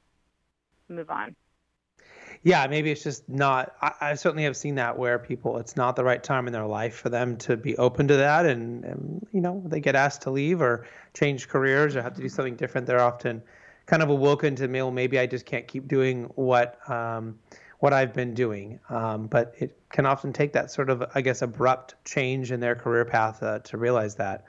[0.87, 1.35] move on.
[2.45, 3.73] Yeah, maybe it's just not.
[3.81, 6.67] I, I, certainly have seen that where people, it's not the right time in their
[6.67, 8.45] life for them to be open to that.
[8.45, 12.21] And, and you know, they get asked to leave or change careers or have to
[12.21, 12.85] do something different.
[12.85, 13.41] They're often
[13.87, 16.87] kind of awoken to, well, maybe I just can't keep doing what.
[16.87, 17.39] Um,
[17.79, 18.79] what I've been doing.
[18.89, 22.73] Um, but it can often take that sort of, I guess, abrupt change in their
[22.73, 24.45] career path uh, to realize that.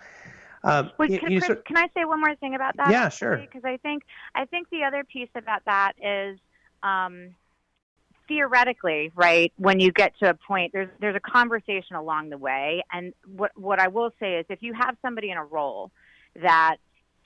[0.63, 1.65] Um, you, can, you sort...
[1.65, 2.91] can, I say one more thing about that?
[2.91, 3.37] Yeah, sure.
[3.37, 4.05] Because I think
[4.35, 6.39] I think the other piece about that is
[6.83, 7.35] um,
[8.29, 9.53] theoretically, right?
[9.57, 13.53] When you get to a point, there's there's a conversation along the way, and what
[13.57, 15.91] what I will say is, if you have somebody in a role
[16.43, 16.77] that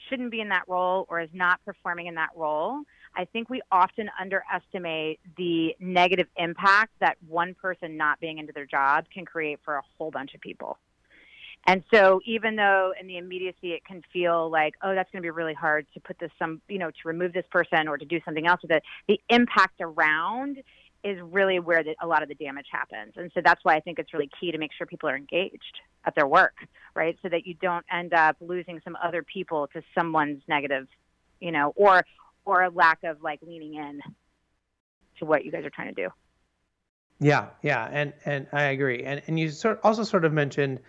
[0.08, 2.82] shouldn't be in that role or is not performing in that role,
[3.14, 8.66] I think we often underestimate the negative impact that one person not being into their
[8.66, 10.78] job can create for a whole bunch of people.
[11.66, 15.26] And so even though in the immediacy it can feel like, oh, that's going to
[15.26, 18.04] be really hard to put this some, you know, to remove this person or to
[18.04, 20.62] do something else with it, the impact around
[21.02, 23.12] is really where the, a lot of the damage happens.
[23.16, 25.80] And so that's why I think it's really key to make sure people are engaged
[26.04, 26.54] at their work,
[26.94, 27.16] right?
[27.22, 30.88] So that you don't end up losing some other people to someone's negative,
[31.40, 32.04] you know, or
[32.44, 34.00] or a lack of like leaning in
[35.18, 36.08] to what you guys are trying to do.
[37.20, 39.04] Yeah, yeah, and and I agree.
[39.04, 40.80] And and you sort also sort of mentioned,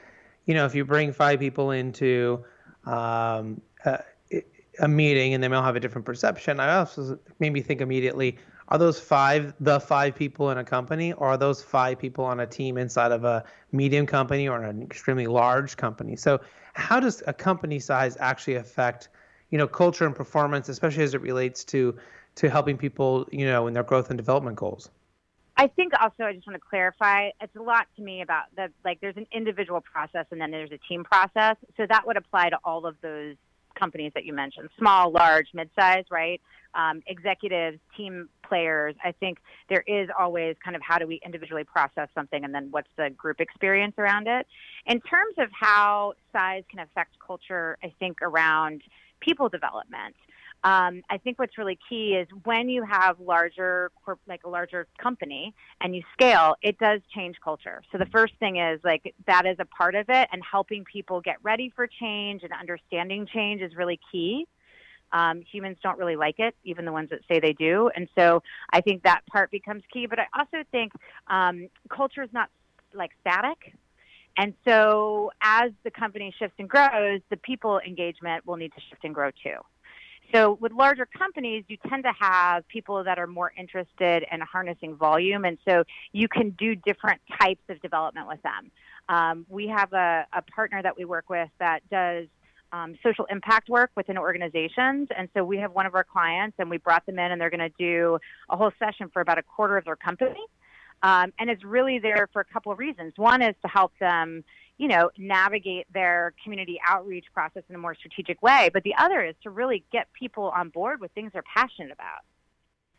[0.45, 2.43] you know, if you bring five people into
[2.86, 4.04] um, a,
[4.80, 7.82] a meeting and they may all have a different perception, I also made me think
[7.82, 8.38] immediately:
[8.69, 12.39] Are those five the five people in a company, or are those five people on
[12.39, 16.15] a team inside of a medium company or an extremely large company?
[16.15, 16.41] So,
[16.73, 19.10] how does a company size actually affect
[19.51, 21.95] you know culture and performance, especially as it relates to
[22.36, 24.89] to helping people you know in their growth and development goals.
[25.62, 28.69] I think also I just want to clarify it's a lot to me about the
[28.84, 31.56] like there's an individual process and then there's a team process.
[31.78, 33.36] So that would apply to all of those
[33.80, 36.41] companies that you mentioned, small, large, mid-size, right?
[36.74, 38.95] Um, executives, team players.
[39.04, 39.38] I think
[39.69, 43.12] there is always kind of how do we individually process something and then what's the
[43.12, 44.47] group experience around it.
[44.88, 48.82] In terms of how size can affect culture, I think around
[49.19, 50.15] people development.
[50.63, 53.91] Um, I think what's really key is when you have larger,
[54.28, 57.82] like a larger company and you scale, it does change culture.
[57.91, 61.20] So the first thing is like that is a part of it, and helping people
[61.20, 64.47] get ready for change and understanding change is really key.
[65.12, 68.43] Um, humans don't really like it, even the ones that say they do, and so
[68.72, 70.05] I think that part becomes key.
[70.05, 70.93] But I also think
[71.28, 72.49] um, culture is not
[72.93, 73.74] like static.
[74.38, 79.03] And so as the company shifts and grows, the people engagement will need to shift
[79.03, 79.57] and grow too.
[80.34, 84.95] So with larger companies, you tend to have people that are more interested in harnessing
[84.95, 88.71] volume, and so you can do different types of development with them.
[89.09, 92.27] Um, we have a, a partner that we work with that does
[92.73, 95.09] um, social impact work within organizations.
[95.17, 97.49] And so we have one of our clients, and we brought them in, and they're
[97.49, 98.17] going to do
[98.49, 100.45] a whole session for about a quarter of their company.
[101.03, 103.13] Um, and it's really there for a couple of reasons.
[103.17, 104.43] One is to help them,
[104.82, 108.71] you know, navigate their community outreach process in a more strategic way.
[108.73, 112.23] But the other is to really get people on board with things they're passionate about.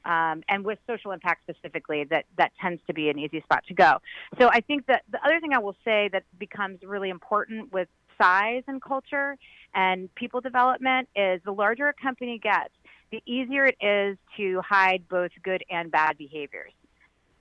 [0.05, 3.74] Um, and with social impact specifically, that, that tends to be an easy spot to
[3.74, 3.99] go.
[4.39, 7.89] So I think that the other thing I will say that becomes really important with
[8.16, 9.37] size and culture
[9.74, 12.74] and people development is the larger a company gets,
[13.11, 16.72] the easier it is to hide both good and bad behaviors.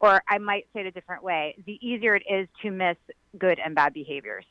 [0.02, 2.98] Or I might say it a different way, the easier it is to miss
[3.38, 4.46] good and bad behaviors.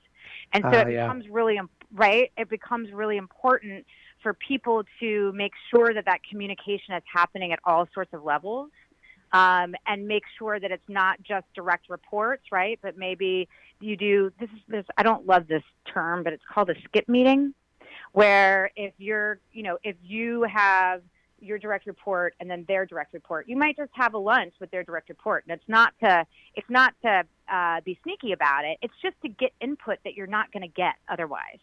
[0.52, 1.06] And so uh, it yeah.
[1.06, 1.58] becomes really,
[1.92, 2.30] right?
[2.38, 3.84] It becomes really important
[4.22, 8.70] for people to make sure that that communication is happening at all sorts of levels
[9.32, 12.78] um, and make sure that it's not just direct reports, right?
[12.82, 13.48] But maybe
[13.80, 14.84] you do this is this.
[14.96, 17.54] I don't love this term, but it's called a skip meeting,
[18.12, 21.02] where if you're, you know, if you have
[21.40, 24.70] your direct report and then their direct report, you might just have a lunch with
[24.70, 28.78] their direct report, and it's not to it's not to uh, be sneaky about it.
[28.82, 31.58] It's just to get input that you're not going to get otherwise.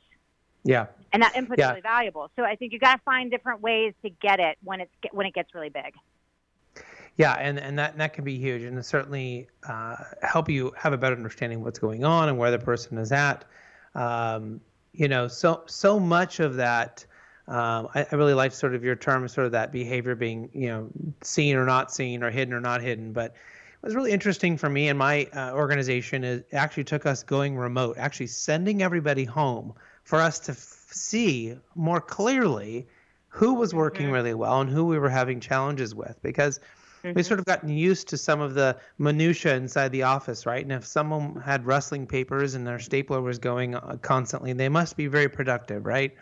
[0.64, 0.88] Yeah.
[1.14, 1.66] And that input yeah.
[1.66, 2.30] is really valuable.
[2.36, 5.26] So I think you got to find different ways to get it when it's when
[5.26, 5.94] it gets really big.
[7.16, 10.72] Yeah, and, and that and that can be huge, and it certainly uh, help you
[10.78, 13.46] have a better understanding of what's going on and where the person is at.
[13.96, 14.62] Um,
[14.94, 17.06] you know, so so much of that.
[17.48, 20.68] Um, I, I, really like sort of your term, sort of that behavior being, you
[20.68, 20.90] know,
[21.22, 23.14] seen or not seen, or hidden or not hidden.
[23.14, 26.24] But it was really interesting for me and my uh, organization.
[26.24, 29.74] It actually took us going remote, actually sending everybody home
[30.04, 32.86] for us to f- see more clearly
[33.30, 34.16] who was working mm-hmm.
[34.16, 36.60] really well and who we were having challenges with, because
[37.04, 37.16] Mm-hmm.
[37.16, 40.64] We've sort of gotten used to some of the minutia inside the office, right?
[40.64, 44.98] And if someone had rustling papers and their stapler was going uh, constantly, they must
[44.98, 46.16] be very productive, right?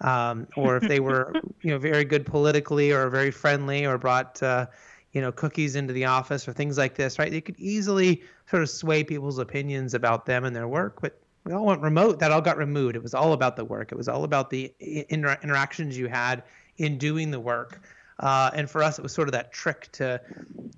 [0.00, 1.32] Um, or if they were,
[1.62, 4.66] you know, very good politically or very friendly or brought, uh,
[5.12, 7.30] you know, cookies into the office or things like this, right?
[7.30, 11.52] They could easily sort of sway people's opinions about them and their work, but we
[11.52, 12.18] all went remote.
[12.18, 12.96] That all got removed.
[12.96, 13.92] It was all about the work.
[13.92, 16.42] It was all about the inter- interactions you had
[16.76, 17.80] in doing the work.
[18.18, 20.20] Uh, and for us, it was sort of that trick to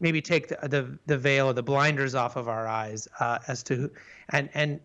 [0.00, 3.62] maybe take the the, the veil or the blinders off of our eyes uh, as
[3.62, 3.90] to who,
[4.30, 4.80] and and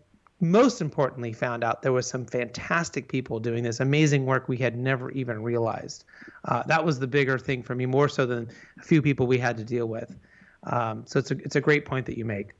[0.50, 4.76] most importantly, found out there was some fantastic people doing this amazing work we had
[4.76, 6.04] never even realized.
[6.44, 9.38] Uh, that was the bigger thing for me, more so than a few people we
[9.38, 10.16] had to deal with.
[10.64, 12.52] Um, so it's a it's a great point that you make.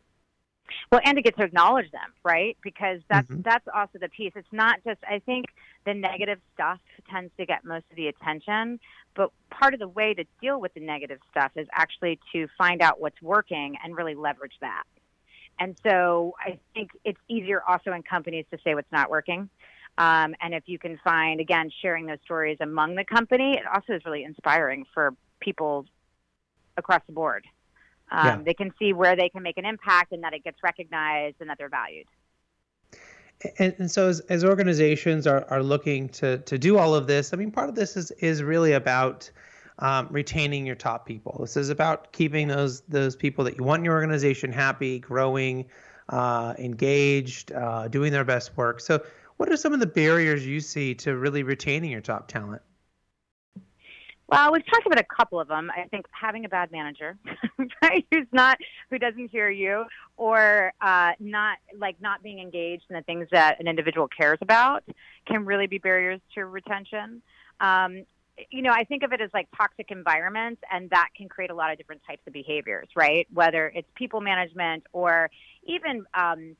[0.91, 2.57] Well, and to get to acknowledge them, right?
[2.63, 3.43] Because that's mm-hmm.
[3.43, 4.33] that's also the piece.
[4.35, 5.47] It's not just I think
[5.85, 6.81] the negative stuff
[7.11, 8.81] tends to get most of the attention,
[9.15, 12.83] but part of the way to deal with the negative stuff is actually to find
[12.83, 14.85] out what's working and really leverage that.
[15.59, 19.49] And so I think it's easier also in companies to say what's not working.
[19.97, 23.93] Um, and if you can find, again, sharing those stories among the company, it also
[23.93, 25.87] is really inspiring for people
[26.77, 27.47] across the board.
[28.11, 28.39] Um, yeah.
[28.45, 31.49] They can see where they can make an impact and that it gets recognized and
[31.49, 32.07] that they're valued.
[33.59, 37.33] And, and so as, as organizations are, are looking to, to do all of this,
[37.33, 39.31] I mean, part of this is, is really about
[39.79, 41.39] um, retaining your top people.
[41.41, 45.67] This is about keeping those those people that you want in your organization happy, growing,
[46.09, 48.81] uh, engaged, uh, doing their best work.
[48.81, 49.03] So,
[49.37, 52.63] what are some of the barriers you see to really retaining your top talent?
[54.27, 55.71] Well, we've talked about a couple of them.
[55.71, 57.19] I think having a bad manager,
[57.83, 58.59] right, who's not,
[58.91, 59.85] who doesn't hear you,
[60.17, 64.83] or uh, not like not being engaged in the things that an individual cares about,
[65.27, 67.21] can really be barriers to retention.
[67.61, 68.07] Um,
[68.51, 71.55] you know, I think of it as like toxic environments, and that can create a
[71.55, 73.27] lot of different types of behaviors, right?
[73.33, 75.31] Whether it's people management or
[75.65, 76.57] even, um,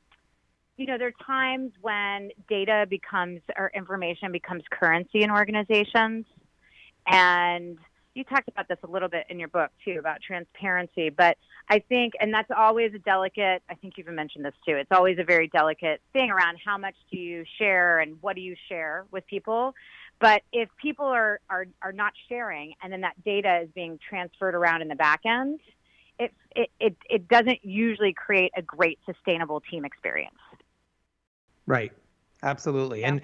[0.77, 6.25] you know, there are times when data becomes or information becomes currency in organizations
[7.07, 7.77] and
[8.15, 11.37] you talked about this a little bit in your book too about transparency, but
[11.69, 15.19] I think, and that's always a delicate, I think you've mentioned this too, it's always
[15.19, 19.05] a very delicate thing around how much do you share and what do you share
[19.11, 19.75] with people.
[20.19, 24.55] But if people are, are, are not sharing and then that data is being transferred
[24.55, 25.59] around in the back end,
[26.17, 30.35] it, it, it, it doesn't usually create a great sustainable team experience.
[31.65, 31.91] Right.
[32.43, 33.01] Absolutely.
[33.01, 33.07] Yeah.
[33.07, 33.21] And,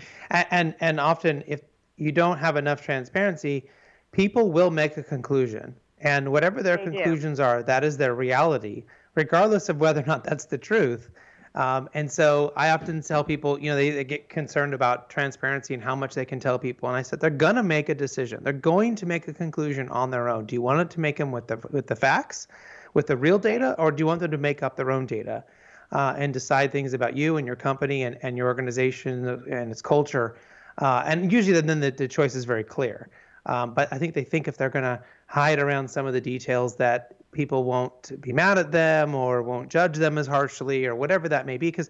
[0.52, 1.62] and, and often if
[1.96, 3.70] you don't have enough transparency,
[4.12, 5.76] people will make a conclusion.
[6.00, 7.44] And whatever their they conclusions do.
[7.44, 8.84] are, that is their reality,
[9.16, 11.12] regardless of whether or not that's the truth.
[11.54, 15.74] Um, and so I often tell people, you know, they, they get concerned about transparency
[15.74, 16.88] and how much they can tell people.
[16.88, 18.42] And I said, they're going to make a decision.
[18.44, 20.46] They're going to make a conclusion on their own.
[20.46, 22.48] Do you want it to make them with the, with the facts,
[22.94, 25.44] with the real data, or do you want them to make up their own data
[25.92, 29.82] uh, and decide things about you and your company and, and your organization and its
[29.82, 30.38] culture?
[30.78, 33.10] Uh, and usually then the, the choice is very clear.
[33.46, 36.22] Um, but I think they think if they're going to hide around some of the
[36.22, 40.96] details that people won't be mad at them or won't judge them as harshly or
[40.96, 41.90] whatever that may be because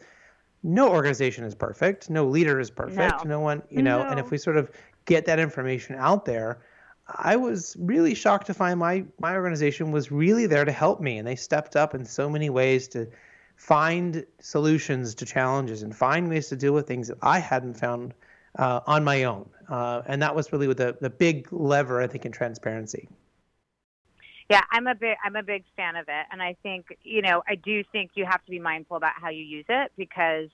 [0.64, 2.10] no organization is perfect.
[2.10, 3.26] No leader is perfect.
[3.26, 4.10] No, no one you know no.
[4.10, 4.70] and if we sort of
[5.06, 6.60] get that information out there
[7.18, 11.18] i was really shocked to find my my organization was really there to help me
[11.18, 13.08] and they stepped up in so many ways to
[13.56, 18.14] find solutions to challenges and find ways to deal with things that i hadn't found
[18.58, 19.50] uh, on my own.
[19.70, 23.08] Uh, and that was really the, the big lever i think in transparency
[24.52, 27.42] yeah, I'm a big I'm a big fan of it, and I think you know
[27.48, 30.50] I do think you have to be mindful about how you use it because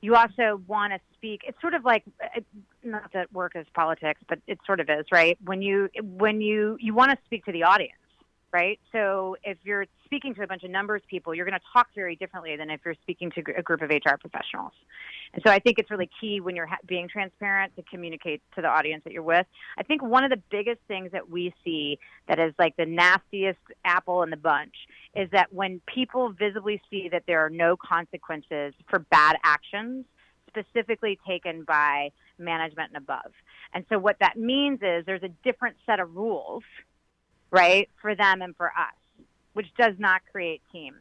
[0.00, 1.40] you also want to speak.
[1.46, 2.04] It's sort of like
[2.84, 5.36] not that work is politics, but it sort of is, right?
[5.44, 7.98] When you when you you want to speak to the audience,
[8.56, 8.80] right?
[8.90, 12.16] So if you're speaking to a bunch of numbers people, you're going to talk very
[12.16, 14.72] differently than if you're speaking to a group of HR professionals.
[15.34, 18.62] And so I think it's really key when you're ha- being transparent to communicate to
[18.62, 19.44] the audience that you're with.
[19.76, 21.98] I think one of the biggest things that we see
[22.28, 24.74] that is like the nastiest apple in the bunch
[25.14, 30.06] is that when people visibly see that there are no consequences for bad actions,
[30.48, 33.32] specifically taken by management and above.
[33.74, 36.62] And so what that means is there's a different set of rules,
[37.56, 38.94] right, for them and for us
[39.56, 40.94] which does not create team.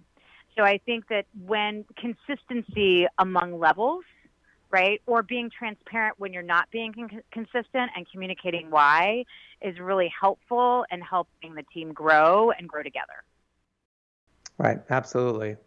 [0.58, 4.06] So I think that when consistency among levels,
[4.72, 9.26] right, or being transparent when you're not being con- consistent and communicating why
[9.62, 13.26] is really helpful in helping the team grow and grow together.
[14.58, 15.58] Right, absolutely.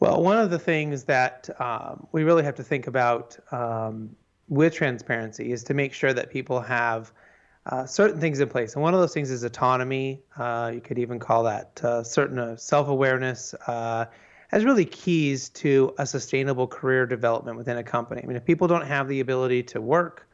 [0.00, 4.16] Well, one of the things that um, we really have to think about um,
[4.48, 7.12] with transparency is to make sure that people have
[7.66, 8.74] uh, certain things in place.
[8.74, 10.20] And one of those things is autonomy.
[10.36, 14.06] Uh, you could even call that uh, certain uh, self awareness uh,
[14.50, 18.22] as really keys to a sustainable career development within a company.
[18.22, 20.28] I mean, if people don't have the ability to work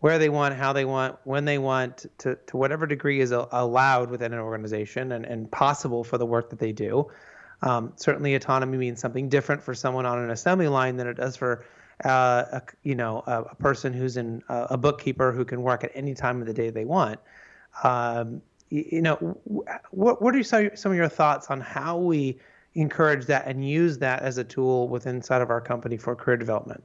[0.00, 4.10] where they want, how they want, when they want, to, to whatever degree is allowed
[4.10, 7.10] within an organization and, and possible for the work that they do,
[7.62, 11.34] um, certainly autonomy means something different for someone on an assembly line than it does
[11.34, 11.64] for
[12.04, 15.90] uh, a, you know, a, a, person who's in a bookkeeper who can work at
[15.94, 17.18] any time of the day they want.
[17.82, 19.16] Um, you, you, know,
[19.90, 22.38] what what are some of your thoughts on how we
[22.74, 26.36] encourage that and use that as a tool within inside of our company for career
[26.36, 26.82] development?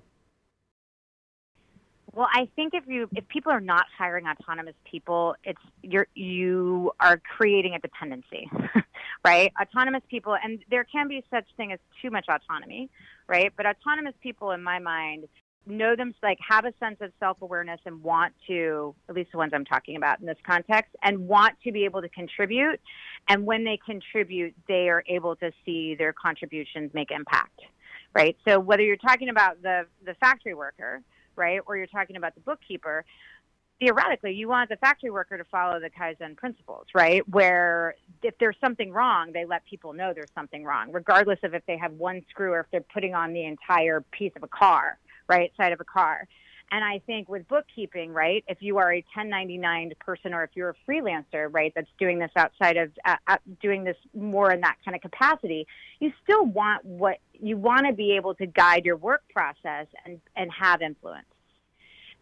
[2.14, 6.92] Well, I think if you if people are not hiring autonomous people, it's you're you
[7.00, 8.50] are creating a dependency,
[9.26, 9.52] right?
[9.62, 12.90] Autonomous people, and there can be such thing as too much autonomy,
[13.28, 13.54] right?
[13.56, 15.26] But autonomous people, in my mind,
[15.66, 19.38] know them like have a sense of self awareness and want to at least the
[19.38, 22.82] ones I'm talking about in this context and want to be able to contribute.
[23.30, 27.62] And when they contribute, they are able to see their contributions make impact,
[28.14, 28.36] right?
[28.46, 31.02] So whether you're talking about the the factory worker
[31.36, 31.60] right?
[31.66, 33.06] Or you're talking about the bookkeeper.
[33.80, 37.28] Theoretically, you want the factory worker to follow the Kaizen principles, right?
[37.28, 41.66] Where if there's something wrong, they let people know there's something wrong, regardless of if
[41.66, 45.00] they have one screw or if they're putting on the entire piece of a car,
[45.28, 45.52] right?
[45.58, 46.28] Side of a car.
[46.72, 50.70] And I think with bookkeeping, right, if you are a 1099 person or if you're
[50.70, 54.78] a freelancer, right, that's doing this outside of uh, uh, doing this more in that
[54.86, 55.68] kind of capacity,
[56.00, 60.22] you still want what you want to be able to guide your work process and,
[60.38, 61.26] and have influence.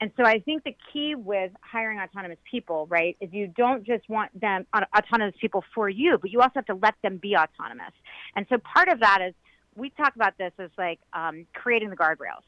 [0.01, 4.07] And so I think the key with hiring autonomous people, right, is you don't just
[4.09, 7.91] want them autonomous people for you, but you also have to let them be autonomous.
[8.35, 9.33] And so part of that is
[9.75, 12.45] we talk about this as like um, creating the guardrails,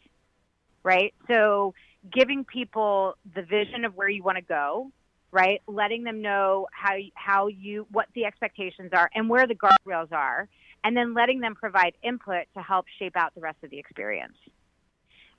[0.83, 1.13] right?
[1.27, 1.73] So
[2.09, 4.91] giving people the vision of where you want to go,
[5.31, 5.61] right?
[5.67, 10.47] Letting them know how how you what the expectations are and where the guardrails are,
[10.83, 14.37] and then letting them provide input to help shape out the rest of the experience.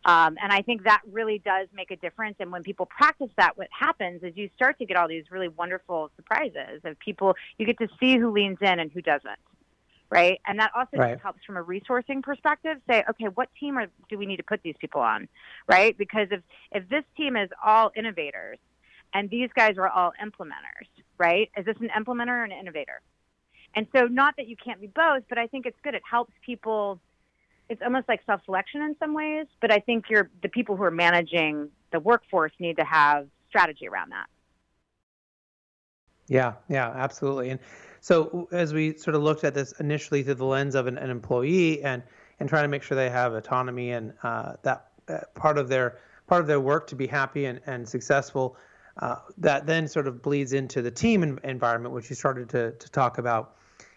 [0.04, 2.36] Um, and I think that really does make a difference.
[2.40, 5.46] And when people practice that, what happens is you start to get all these really
[5.46, 7.36] wonderful surprises of people.
[7.56, 9.38] You get to see who leans in and who doesn't
[10.12, 10.40] right?
[10.46, 11.18] And that also right.
[11.18, 12.76] helps from a resourcing perspective.
[12.86, 15.26] Say, okay, what team are, do we need to put these people on,
[15.66, 15.96] right?
[15.96, 18.58] Because if if this team is all innovators
[19.14, 20.86] and these guys are all implementers,
[21.16, 21.50] right?
[21.56, 23.00] Is this an implementer or an innovator?
[23.74, 25.94] And so, not that you can't be both, but I think it's good.
[25.94, 27.00] It helps people.
[27.70, 30.90] It's almost like self-selection in some ways, but I think you're the people who are
[30.90, 34.26] managing the workforce need to have strategy around that.
[36.28, 37.48] Yeah, yeah, absolutely.
[37.48, 37.60] And
[38.02, 41.08] so as we sort of looked at this initially through the lens of an, an
[41.08, 42.02] employee and
[42.40, 45.98] and trying to make sure they have autonomy and uh, that uh, part of their
[46.26, 48.56] part of their work to be happy and, and successful.
[48.98, 52.90] Uh, that then sort of bleeds into the team environment, which you started to, to
[52.90, 53.56] talk about.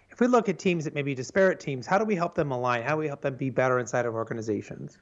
[0.09, 2.51] If we look at teams that may be disparate teams, how do we help them
[2.51, 2.83] align?
[2.83, 4.97] How do we help them be better inside of organizations?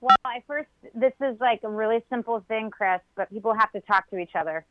[0.00, 3.80] Well, I first, this is like a really simple thing, Chris, but people have to
[3.82, 4.64] talk to each other.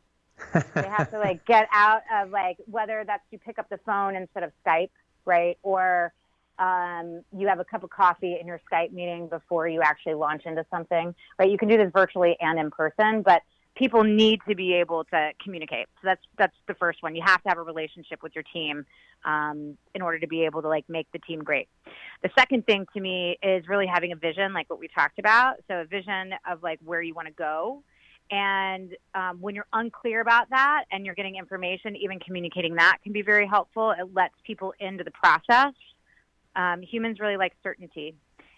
[0.53, 4.15] They have to like get out of like whether that's you pick up the phone
[4.15, 4.89] instead of Skype,
[5.25, 5.57] right?
[5.63, 6.13] Or
[6.59, 10.43] um, you have a cup of coffee in your Skype meeting before you actually launch
[10.45, 11.49] into something, right?
[11.49, 13.41] You can do this virtually and in person, but
[13.75, 15.87] people need to be able to communicate.
[15.95, 17.15] So that's that's the first one.
[17.15, 18.85] You have to have a relationship with your team
[19.25, 21.67] um, in order to be able to like make the team great.
[22.23, 25.55] The second thing to me is really having a vision, like what we talked about.
[25.67, 27.83] So a vision of like where you want to go.
[28.31, 33.13] And um, when you're unclear about that and you're getting information, even communicating that can
[33.13, 33.91] be very helpful.
[33.91, 35.73] It lets people into the process.
[36.55, 38.15] Um, humans really like certainty.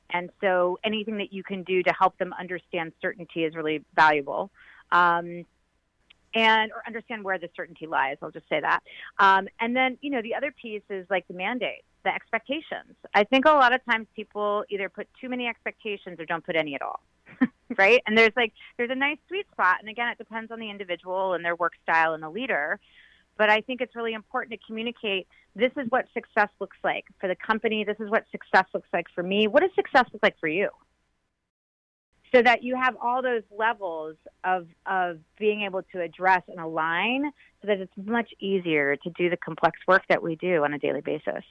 [0.09, 4.51] And so anything that you can do to help them understand certainty is really valuable
[4.91, 5.45] um,
[6.34, 8.18] and or understand where the certainty lies.
[8.22, 8.84] I'll just say that.
[9.20, 12.95] Um, and then you know the other piece is like the mandate, the expectations.
[13.13, 16.55] I think a lot of times people either put too many expectations or don't put
[16.55, 17.01] any at all.
[17.78, 18.01] right?
[18.05, 21.34] And there's like there's a nice sweet spot, and again, it depends on the individual
[21.34, 22.80] and their work style and the leader.
[23.38, 27.28] But I think it's really important to communicate this is what success looks like for
[27.28, 27.84] the company.
[27.84, 29.47] This is what success looks like for me.
[29.47, 30.69] What does success look like for you?
[32.34, 37.32] so that you have all those levels of of being able to address and align
[37.61, 40.80] so that it's much easier to do the complex work that we do on a
[40.80, 41.43] daily basis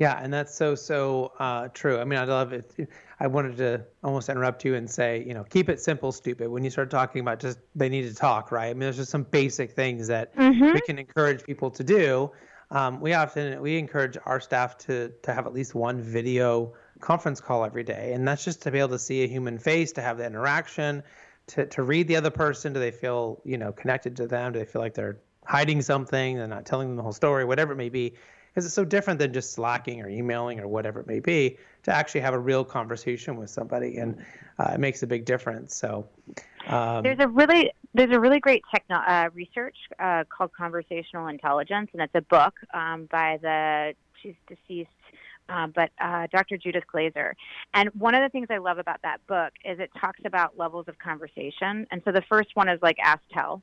[0.00, 2.74] yeah and that's so so uh, true i mean i love it
[3.20, 6.64] i wanted to almost interrupt you and say you know keep it simple stupid when
[6.64, 9.22] you start talking about just they need to talk right i mean there's just some
[9.22, 10.72] basic things that mm-hmm.
[10.72, 12.28] we can encourage people to do
[12.72, 17.40] um, we often we encourage our staff to to have at least one video conference
[17.40, 18.12] call every day.
[18.14, 21.02] And that's just to be able to see a human face, to have the interaction,
[21.48, 22.72] to, to read the other person.
[22.72, 24.52] Do they feel, you know, connected to them?
[24.52, 26.36] Do they feel like they're hiding something?
[26.36, 28.14] They're not telling them the whole story, whatever it may be.
[28.60, 31.90] Because it's so different than just slacking or emailing or whatever it may be to
[31.90, 33.96] actually have a real conversation with somebody.
[33.96, 34.22] And
[34.58, 35.74] uh, it makes a big difference.
[35.74, 36.06] So
[36.66, 41.88] um, there's a really there's a really great techno uh, research uh, called conversational intelligence,
[41.94, 44.90] and it's a book um, by the she's deceased
[45.48, 46.58] uh, but uh, Dr.
[46.58, 47.34] Judith Glaser.
[47.72, 50.86] And one of the things I love about that book is it talks about levels
[50.86, 51.86] of conversation.
[51.90, 53.62] And so the first one is like ask tell.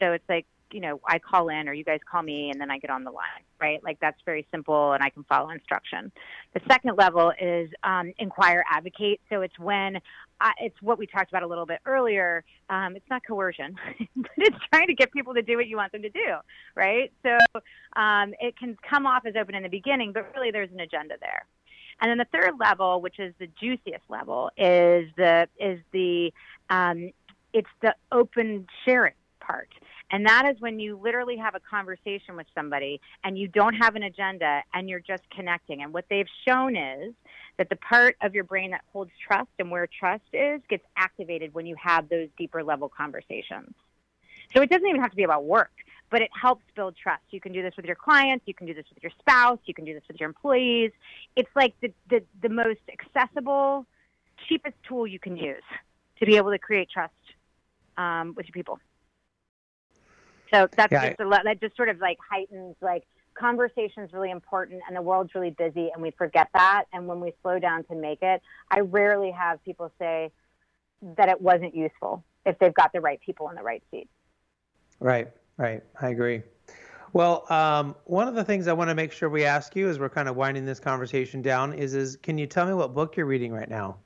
[0.00, 2.70] So it's like you know, I call in or you guys call me and then
[2.70, 3.82] I get on the line, right?
[3.82, 6.12] Like that's very simple and I can follow instruction.
[6.54, 9.20] The second level is um, inquire, advocate.
[9.30, 9.98] So it's when
[10.40, 12.44] I, it's what we talked about a little bit earlier.
[12.70, 13.76] Um, it's not coercion,
[14.16, 16.36] but it's trying to get people to do what you want them to do,
[16.74, 17.12] right?
[17.22, 17.38] So
[17.96, 21.14] um, it can come off as open in the beginning, but really there's an agenda
[21.20, 21.46] there.
[22.00, 26.32] And then the third level, which is the juiciest level, is the is the
[26.70, 27.10] um,
[27.52, 29.68] it's the open sharing part.
[30.10, 33.94] And that is when you literally have a conversation with somebody and you don't have
[33.94, 35.82] an agenda and you're just connecting.
[35.82, 37.14] And what they've shown is
[37.58, 41.52] that the part of your brain that holds trust and where trust is gets activated
[41.52, 43.74] when you have those deeper level conversations.
[44.54, 45.72] So it doesn't even have to be about work,
[46.10, 47.22] but it helps build trust.
[47.30, 49.74] You can do this with your clients, you can do this with your spouse, you
[49.74, 50.92] can do this with your employees.
[51.36, 53.84] It's like the, the, the most accessible,
[54.48, 55.62] cheapest tool you can use
[56.18, 57.12] to be able to create trust
[57.98, 58.80] um, with your people.
[60.52, 63.04] So that's yeah, just a, that just sort of like heightens like
[63.38, 66.84] conversation is really important and the world's really busy and we forget that.
[66.92, 70.30] And when we slow down to make it i rarely have people say
[71.16, 74.08] that it wasn't useful if they've got the right people in the right seat.
[75.00, 75.82] Right right.
[76.00, 76.42] I agree.
[77.12, 79.98] Well um, one of the things i want to make sure we ask you as
[79.98, 83.16] we're kind of winding this conversation down is is can you tell me what book
[83.16, 83.96] you're reading right now?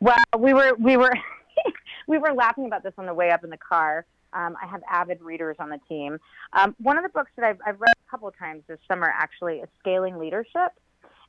[0.00, 1.12] Well we were we were
[2.08, 4.82] we were laughing about this on the way up in the car um, I have
[4.90, 6.18] avid readers on the team.
[6.52, 9.12] Um, one of the books that I've, I've read a couple of times this summer
[9.12, 10.72] actually is Scaling Leadership.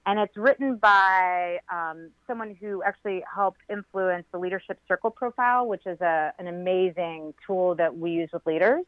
[0.08, 5.88] And it's written by um, someone who actually helped influence the Leadership Circle Profile, which
[5.88, 8.86] is a, an amazing tool that we use with leaders.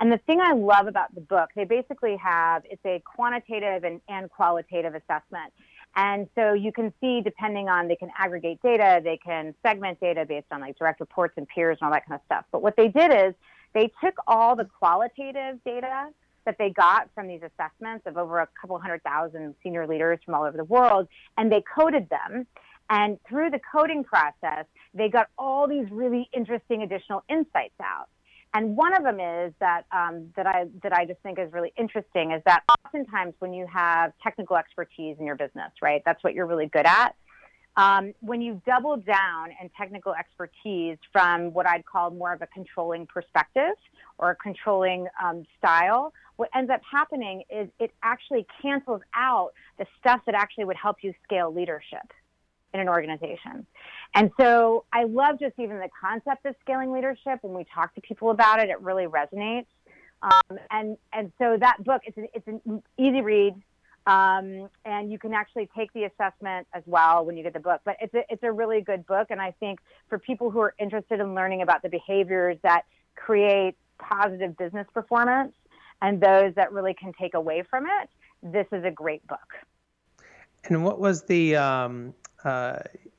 [0.00, 4.00] And the thing I love about the book, they basically have it's a quantitative and,
[4.08, 5.52] and qualitative assessment.
[5.98, 10.24] And so you can see, depending on, they can aggregate data, they can segment data
[10.24, 12.44] based on like direct reports and peers and all that kind of stuff.
[12.52, 13.34] But what they did is
[13.74, 16.10] they took all the qualitative data
[16.44, 20.36] that they got from these assessments of over a couple hundred thousand senior leaders from
[20.36, 22.46] all over the world, and they coded them.
[22.88, 28.08] And through the coding process, they got all these really interesting additional insights out.
[28.58, 31.72] And one of them is that um, that I that I just think is really
[31.78, 36.34] interesting is that oftentimes when you have technical expertise in your business, right, that's what
[36.34, 37.14] you're really good at.
[37.76, 42.48] Um, when you double down in technical expertise from what I'd call more of a
[42.48, 43.76] controlling perspective
[44.18, 49.86] or a controlling um, style, what ends up happening is it actually cancels out the
[50.00, 52.12] stuff that actually would help you scale leadership
[52.74, 53.66] in an organization.
[54.14, 57.38] And so I love just even the concept of scaling leadership.
[57.42, 59.66] When we talk to people about it, it really resonates.
[60.22, 63.54] Um, and and so that book, it's an, it's an easy read,
[64.06, 67.82] um, and you can actually take the assessment as well when you get the book.
[67.84, 69.78] But it's a, it's a really good book, and I think
[70.08, 72.82] for people who are interested in learning about the behaviors that
[73.14, 75.54] create positive business performance
[76.02, 78.08] and those that really can take away from it,
[78.42, 79.54] this is a great book.
[80.64, 82.78] And what was the um, uh,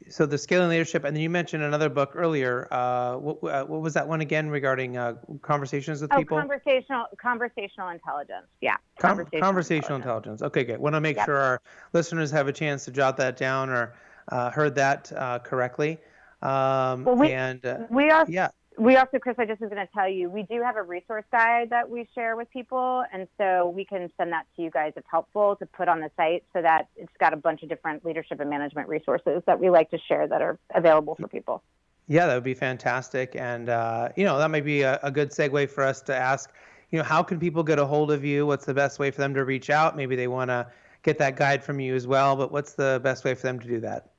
[0.10, 2.68] so the scaling leadership, and then you mentioned another book earlier.
[2.72, 6.38] Uh, what, uh, what was that one again regarding uh, conversations with oh, people?
[6.38, 8.47] conversational conversational intelligence.
[8.62, 10.41] Yeah, Com- conversational, conversational intelligence.
[10.41, 10.41] intelligence.
[10.43, 10.80] Okay, good.
[10.80, 11.26] Want to make yep.
[11.26, 11.62] sure our
[11.93, 13.95] listeners have a chance to jot that down or
[14.30, 15.97] uh, heard that uh, correctly.
[16.41, 18.49] Um, well, we, and we are yeah
[18.80, 21.25] we also, Chris, I just was going to tell you, we do have a resource
[21.32, 24.93] guide that we share with people, and so we can send that to you guys
[24.95, 28.05] if helpful to put on the site, so that it's got a bunch of different
[28.05, 31.61] leadership and management resources that we like to share that are available for people.
[32.07, 35.32] Yeah, that would be fantastic, and uh, you know that might be a, a good
[35.32, 36.49] segue for us to ask,
[36.89, 38.45] you know, how can people get a hold of you?
[38.45, 39.97] What's the best way for them to reach out?
[39.97, 40.67] Maybe they want to
[41.03, 43.67] get that guide from you as well, but what's the best way for them to
[43.67, 44.09] do that?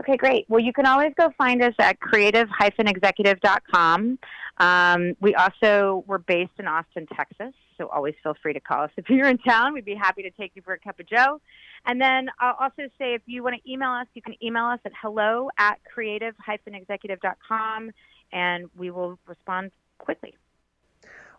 [0.00, 0.46] Okay, great.
[0.48, 4.18] Well, you can always go find us at creative-executive.com.
[4.58, 8.92] Um, we also, we're based in Austin, Texas, so always feel free to call us
[8.96, 9.74] if you're in town.
[9.74, 11.40] We'd be happy to take you for a cup of joe.
[11.84, 14.78] And then I'll also say if you want to email us, you can email us
[14.84, 17.90] at hello at creative-executive.com,
[18.32, 20.34] and we will respond quickly.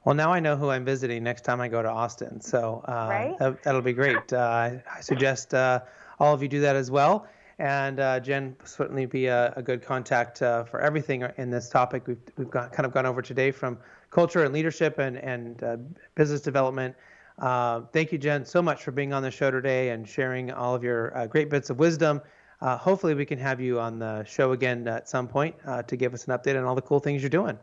[0.03, 3.07] Well, now I know who I'm visiting next time I go to Austin, so uh,
[3.10, 3.38] right?
[3.64, 4.18] that, will be great.
[4.34, 5.82] Uh, I suggest uh,
[6.20, 7.28] all of you do that as well.
[7.60, 12.07] And uh, Jen certainly be a, a good contact uh, for everything in this topic
[12.07, 13.78] we've we've got, kind of gone over today, from
[14.12, 15.76] culture and leadership and and uh,
[16.16, 16.95] business development.
[17.38, 20.74] Uh, thank you, Jen, so much for being on the show today and sharing all
[20.74, 22.22] of your uh, great bits of wisdom.
[22.62, 25.55] Uh, hopefully, we can have you on the show again at some point
[25.88, 27.60] to give us an update on all the cool things you're doing.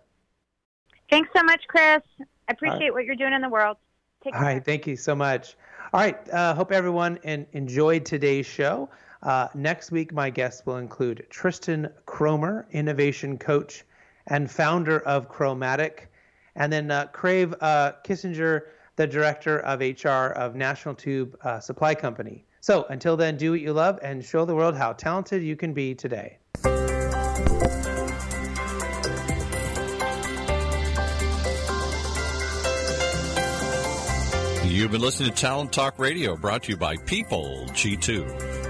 [1.11, 2.03] Thanks so much, Chris.
[2.21, 2.93] I appreciate right.
[2.93, 3.79] what you're doing in the world.
[4.23, 4.55] Take all care.
[4.55, 5.57] right, thank you so much.
[5.93, 8.91] All right, hope everyone in, enjoyed today's show.
[9.23, 13.85] Uh, next week, my guests will include Tristan Kromer, innovation coach
[14.27, 16.07] and founder of Kromatic,
[16.55, 18.63] and then uh, Crave uh, Kissinger,
[18.97, 22.45] the director of HR of National Tube uh, Supply Company.
[22.61, 25.73] So until then, do what you love and show the world how talented you can
[25.73, 26.39] be today.
[34.65, 38.66] You've been listening to Talent Talk Radio, brought to you by PeopleG2.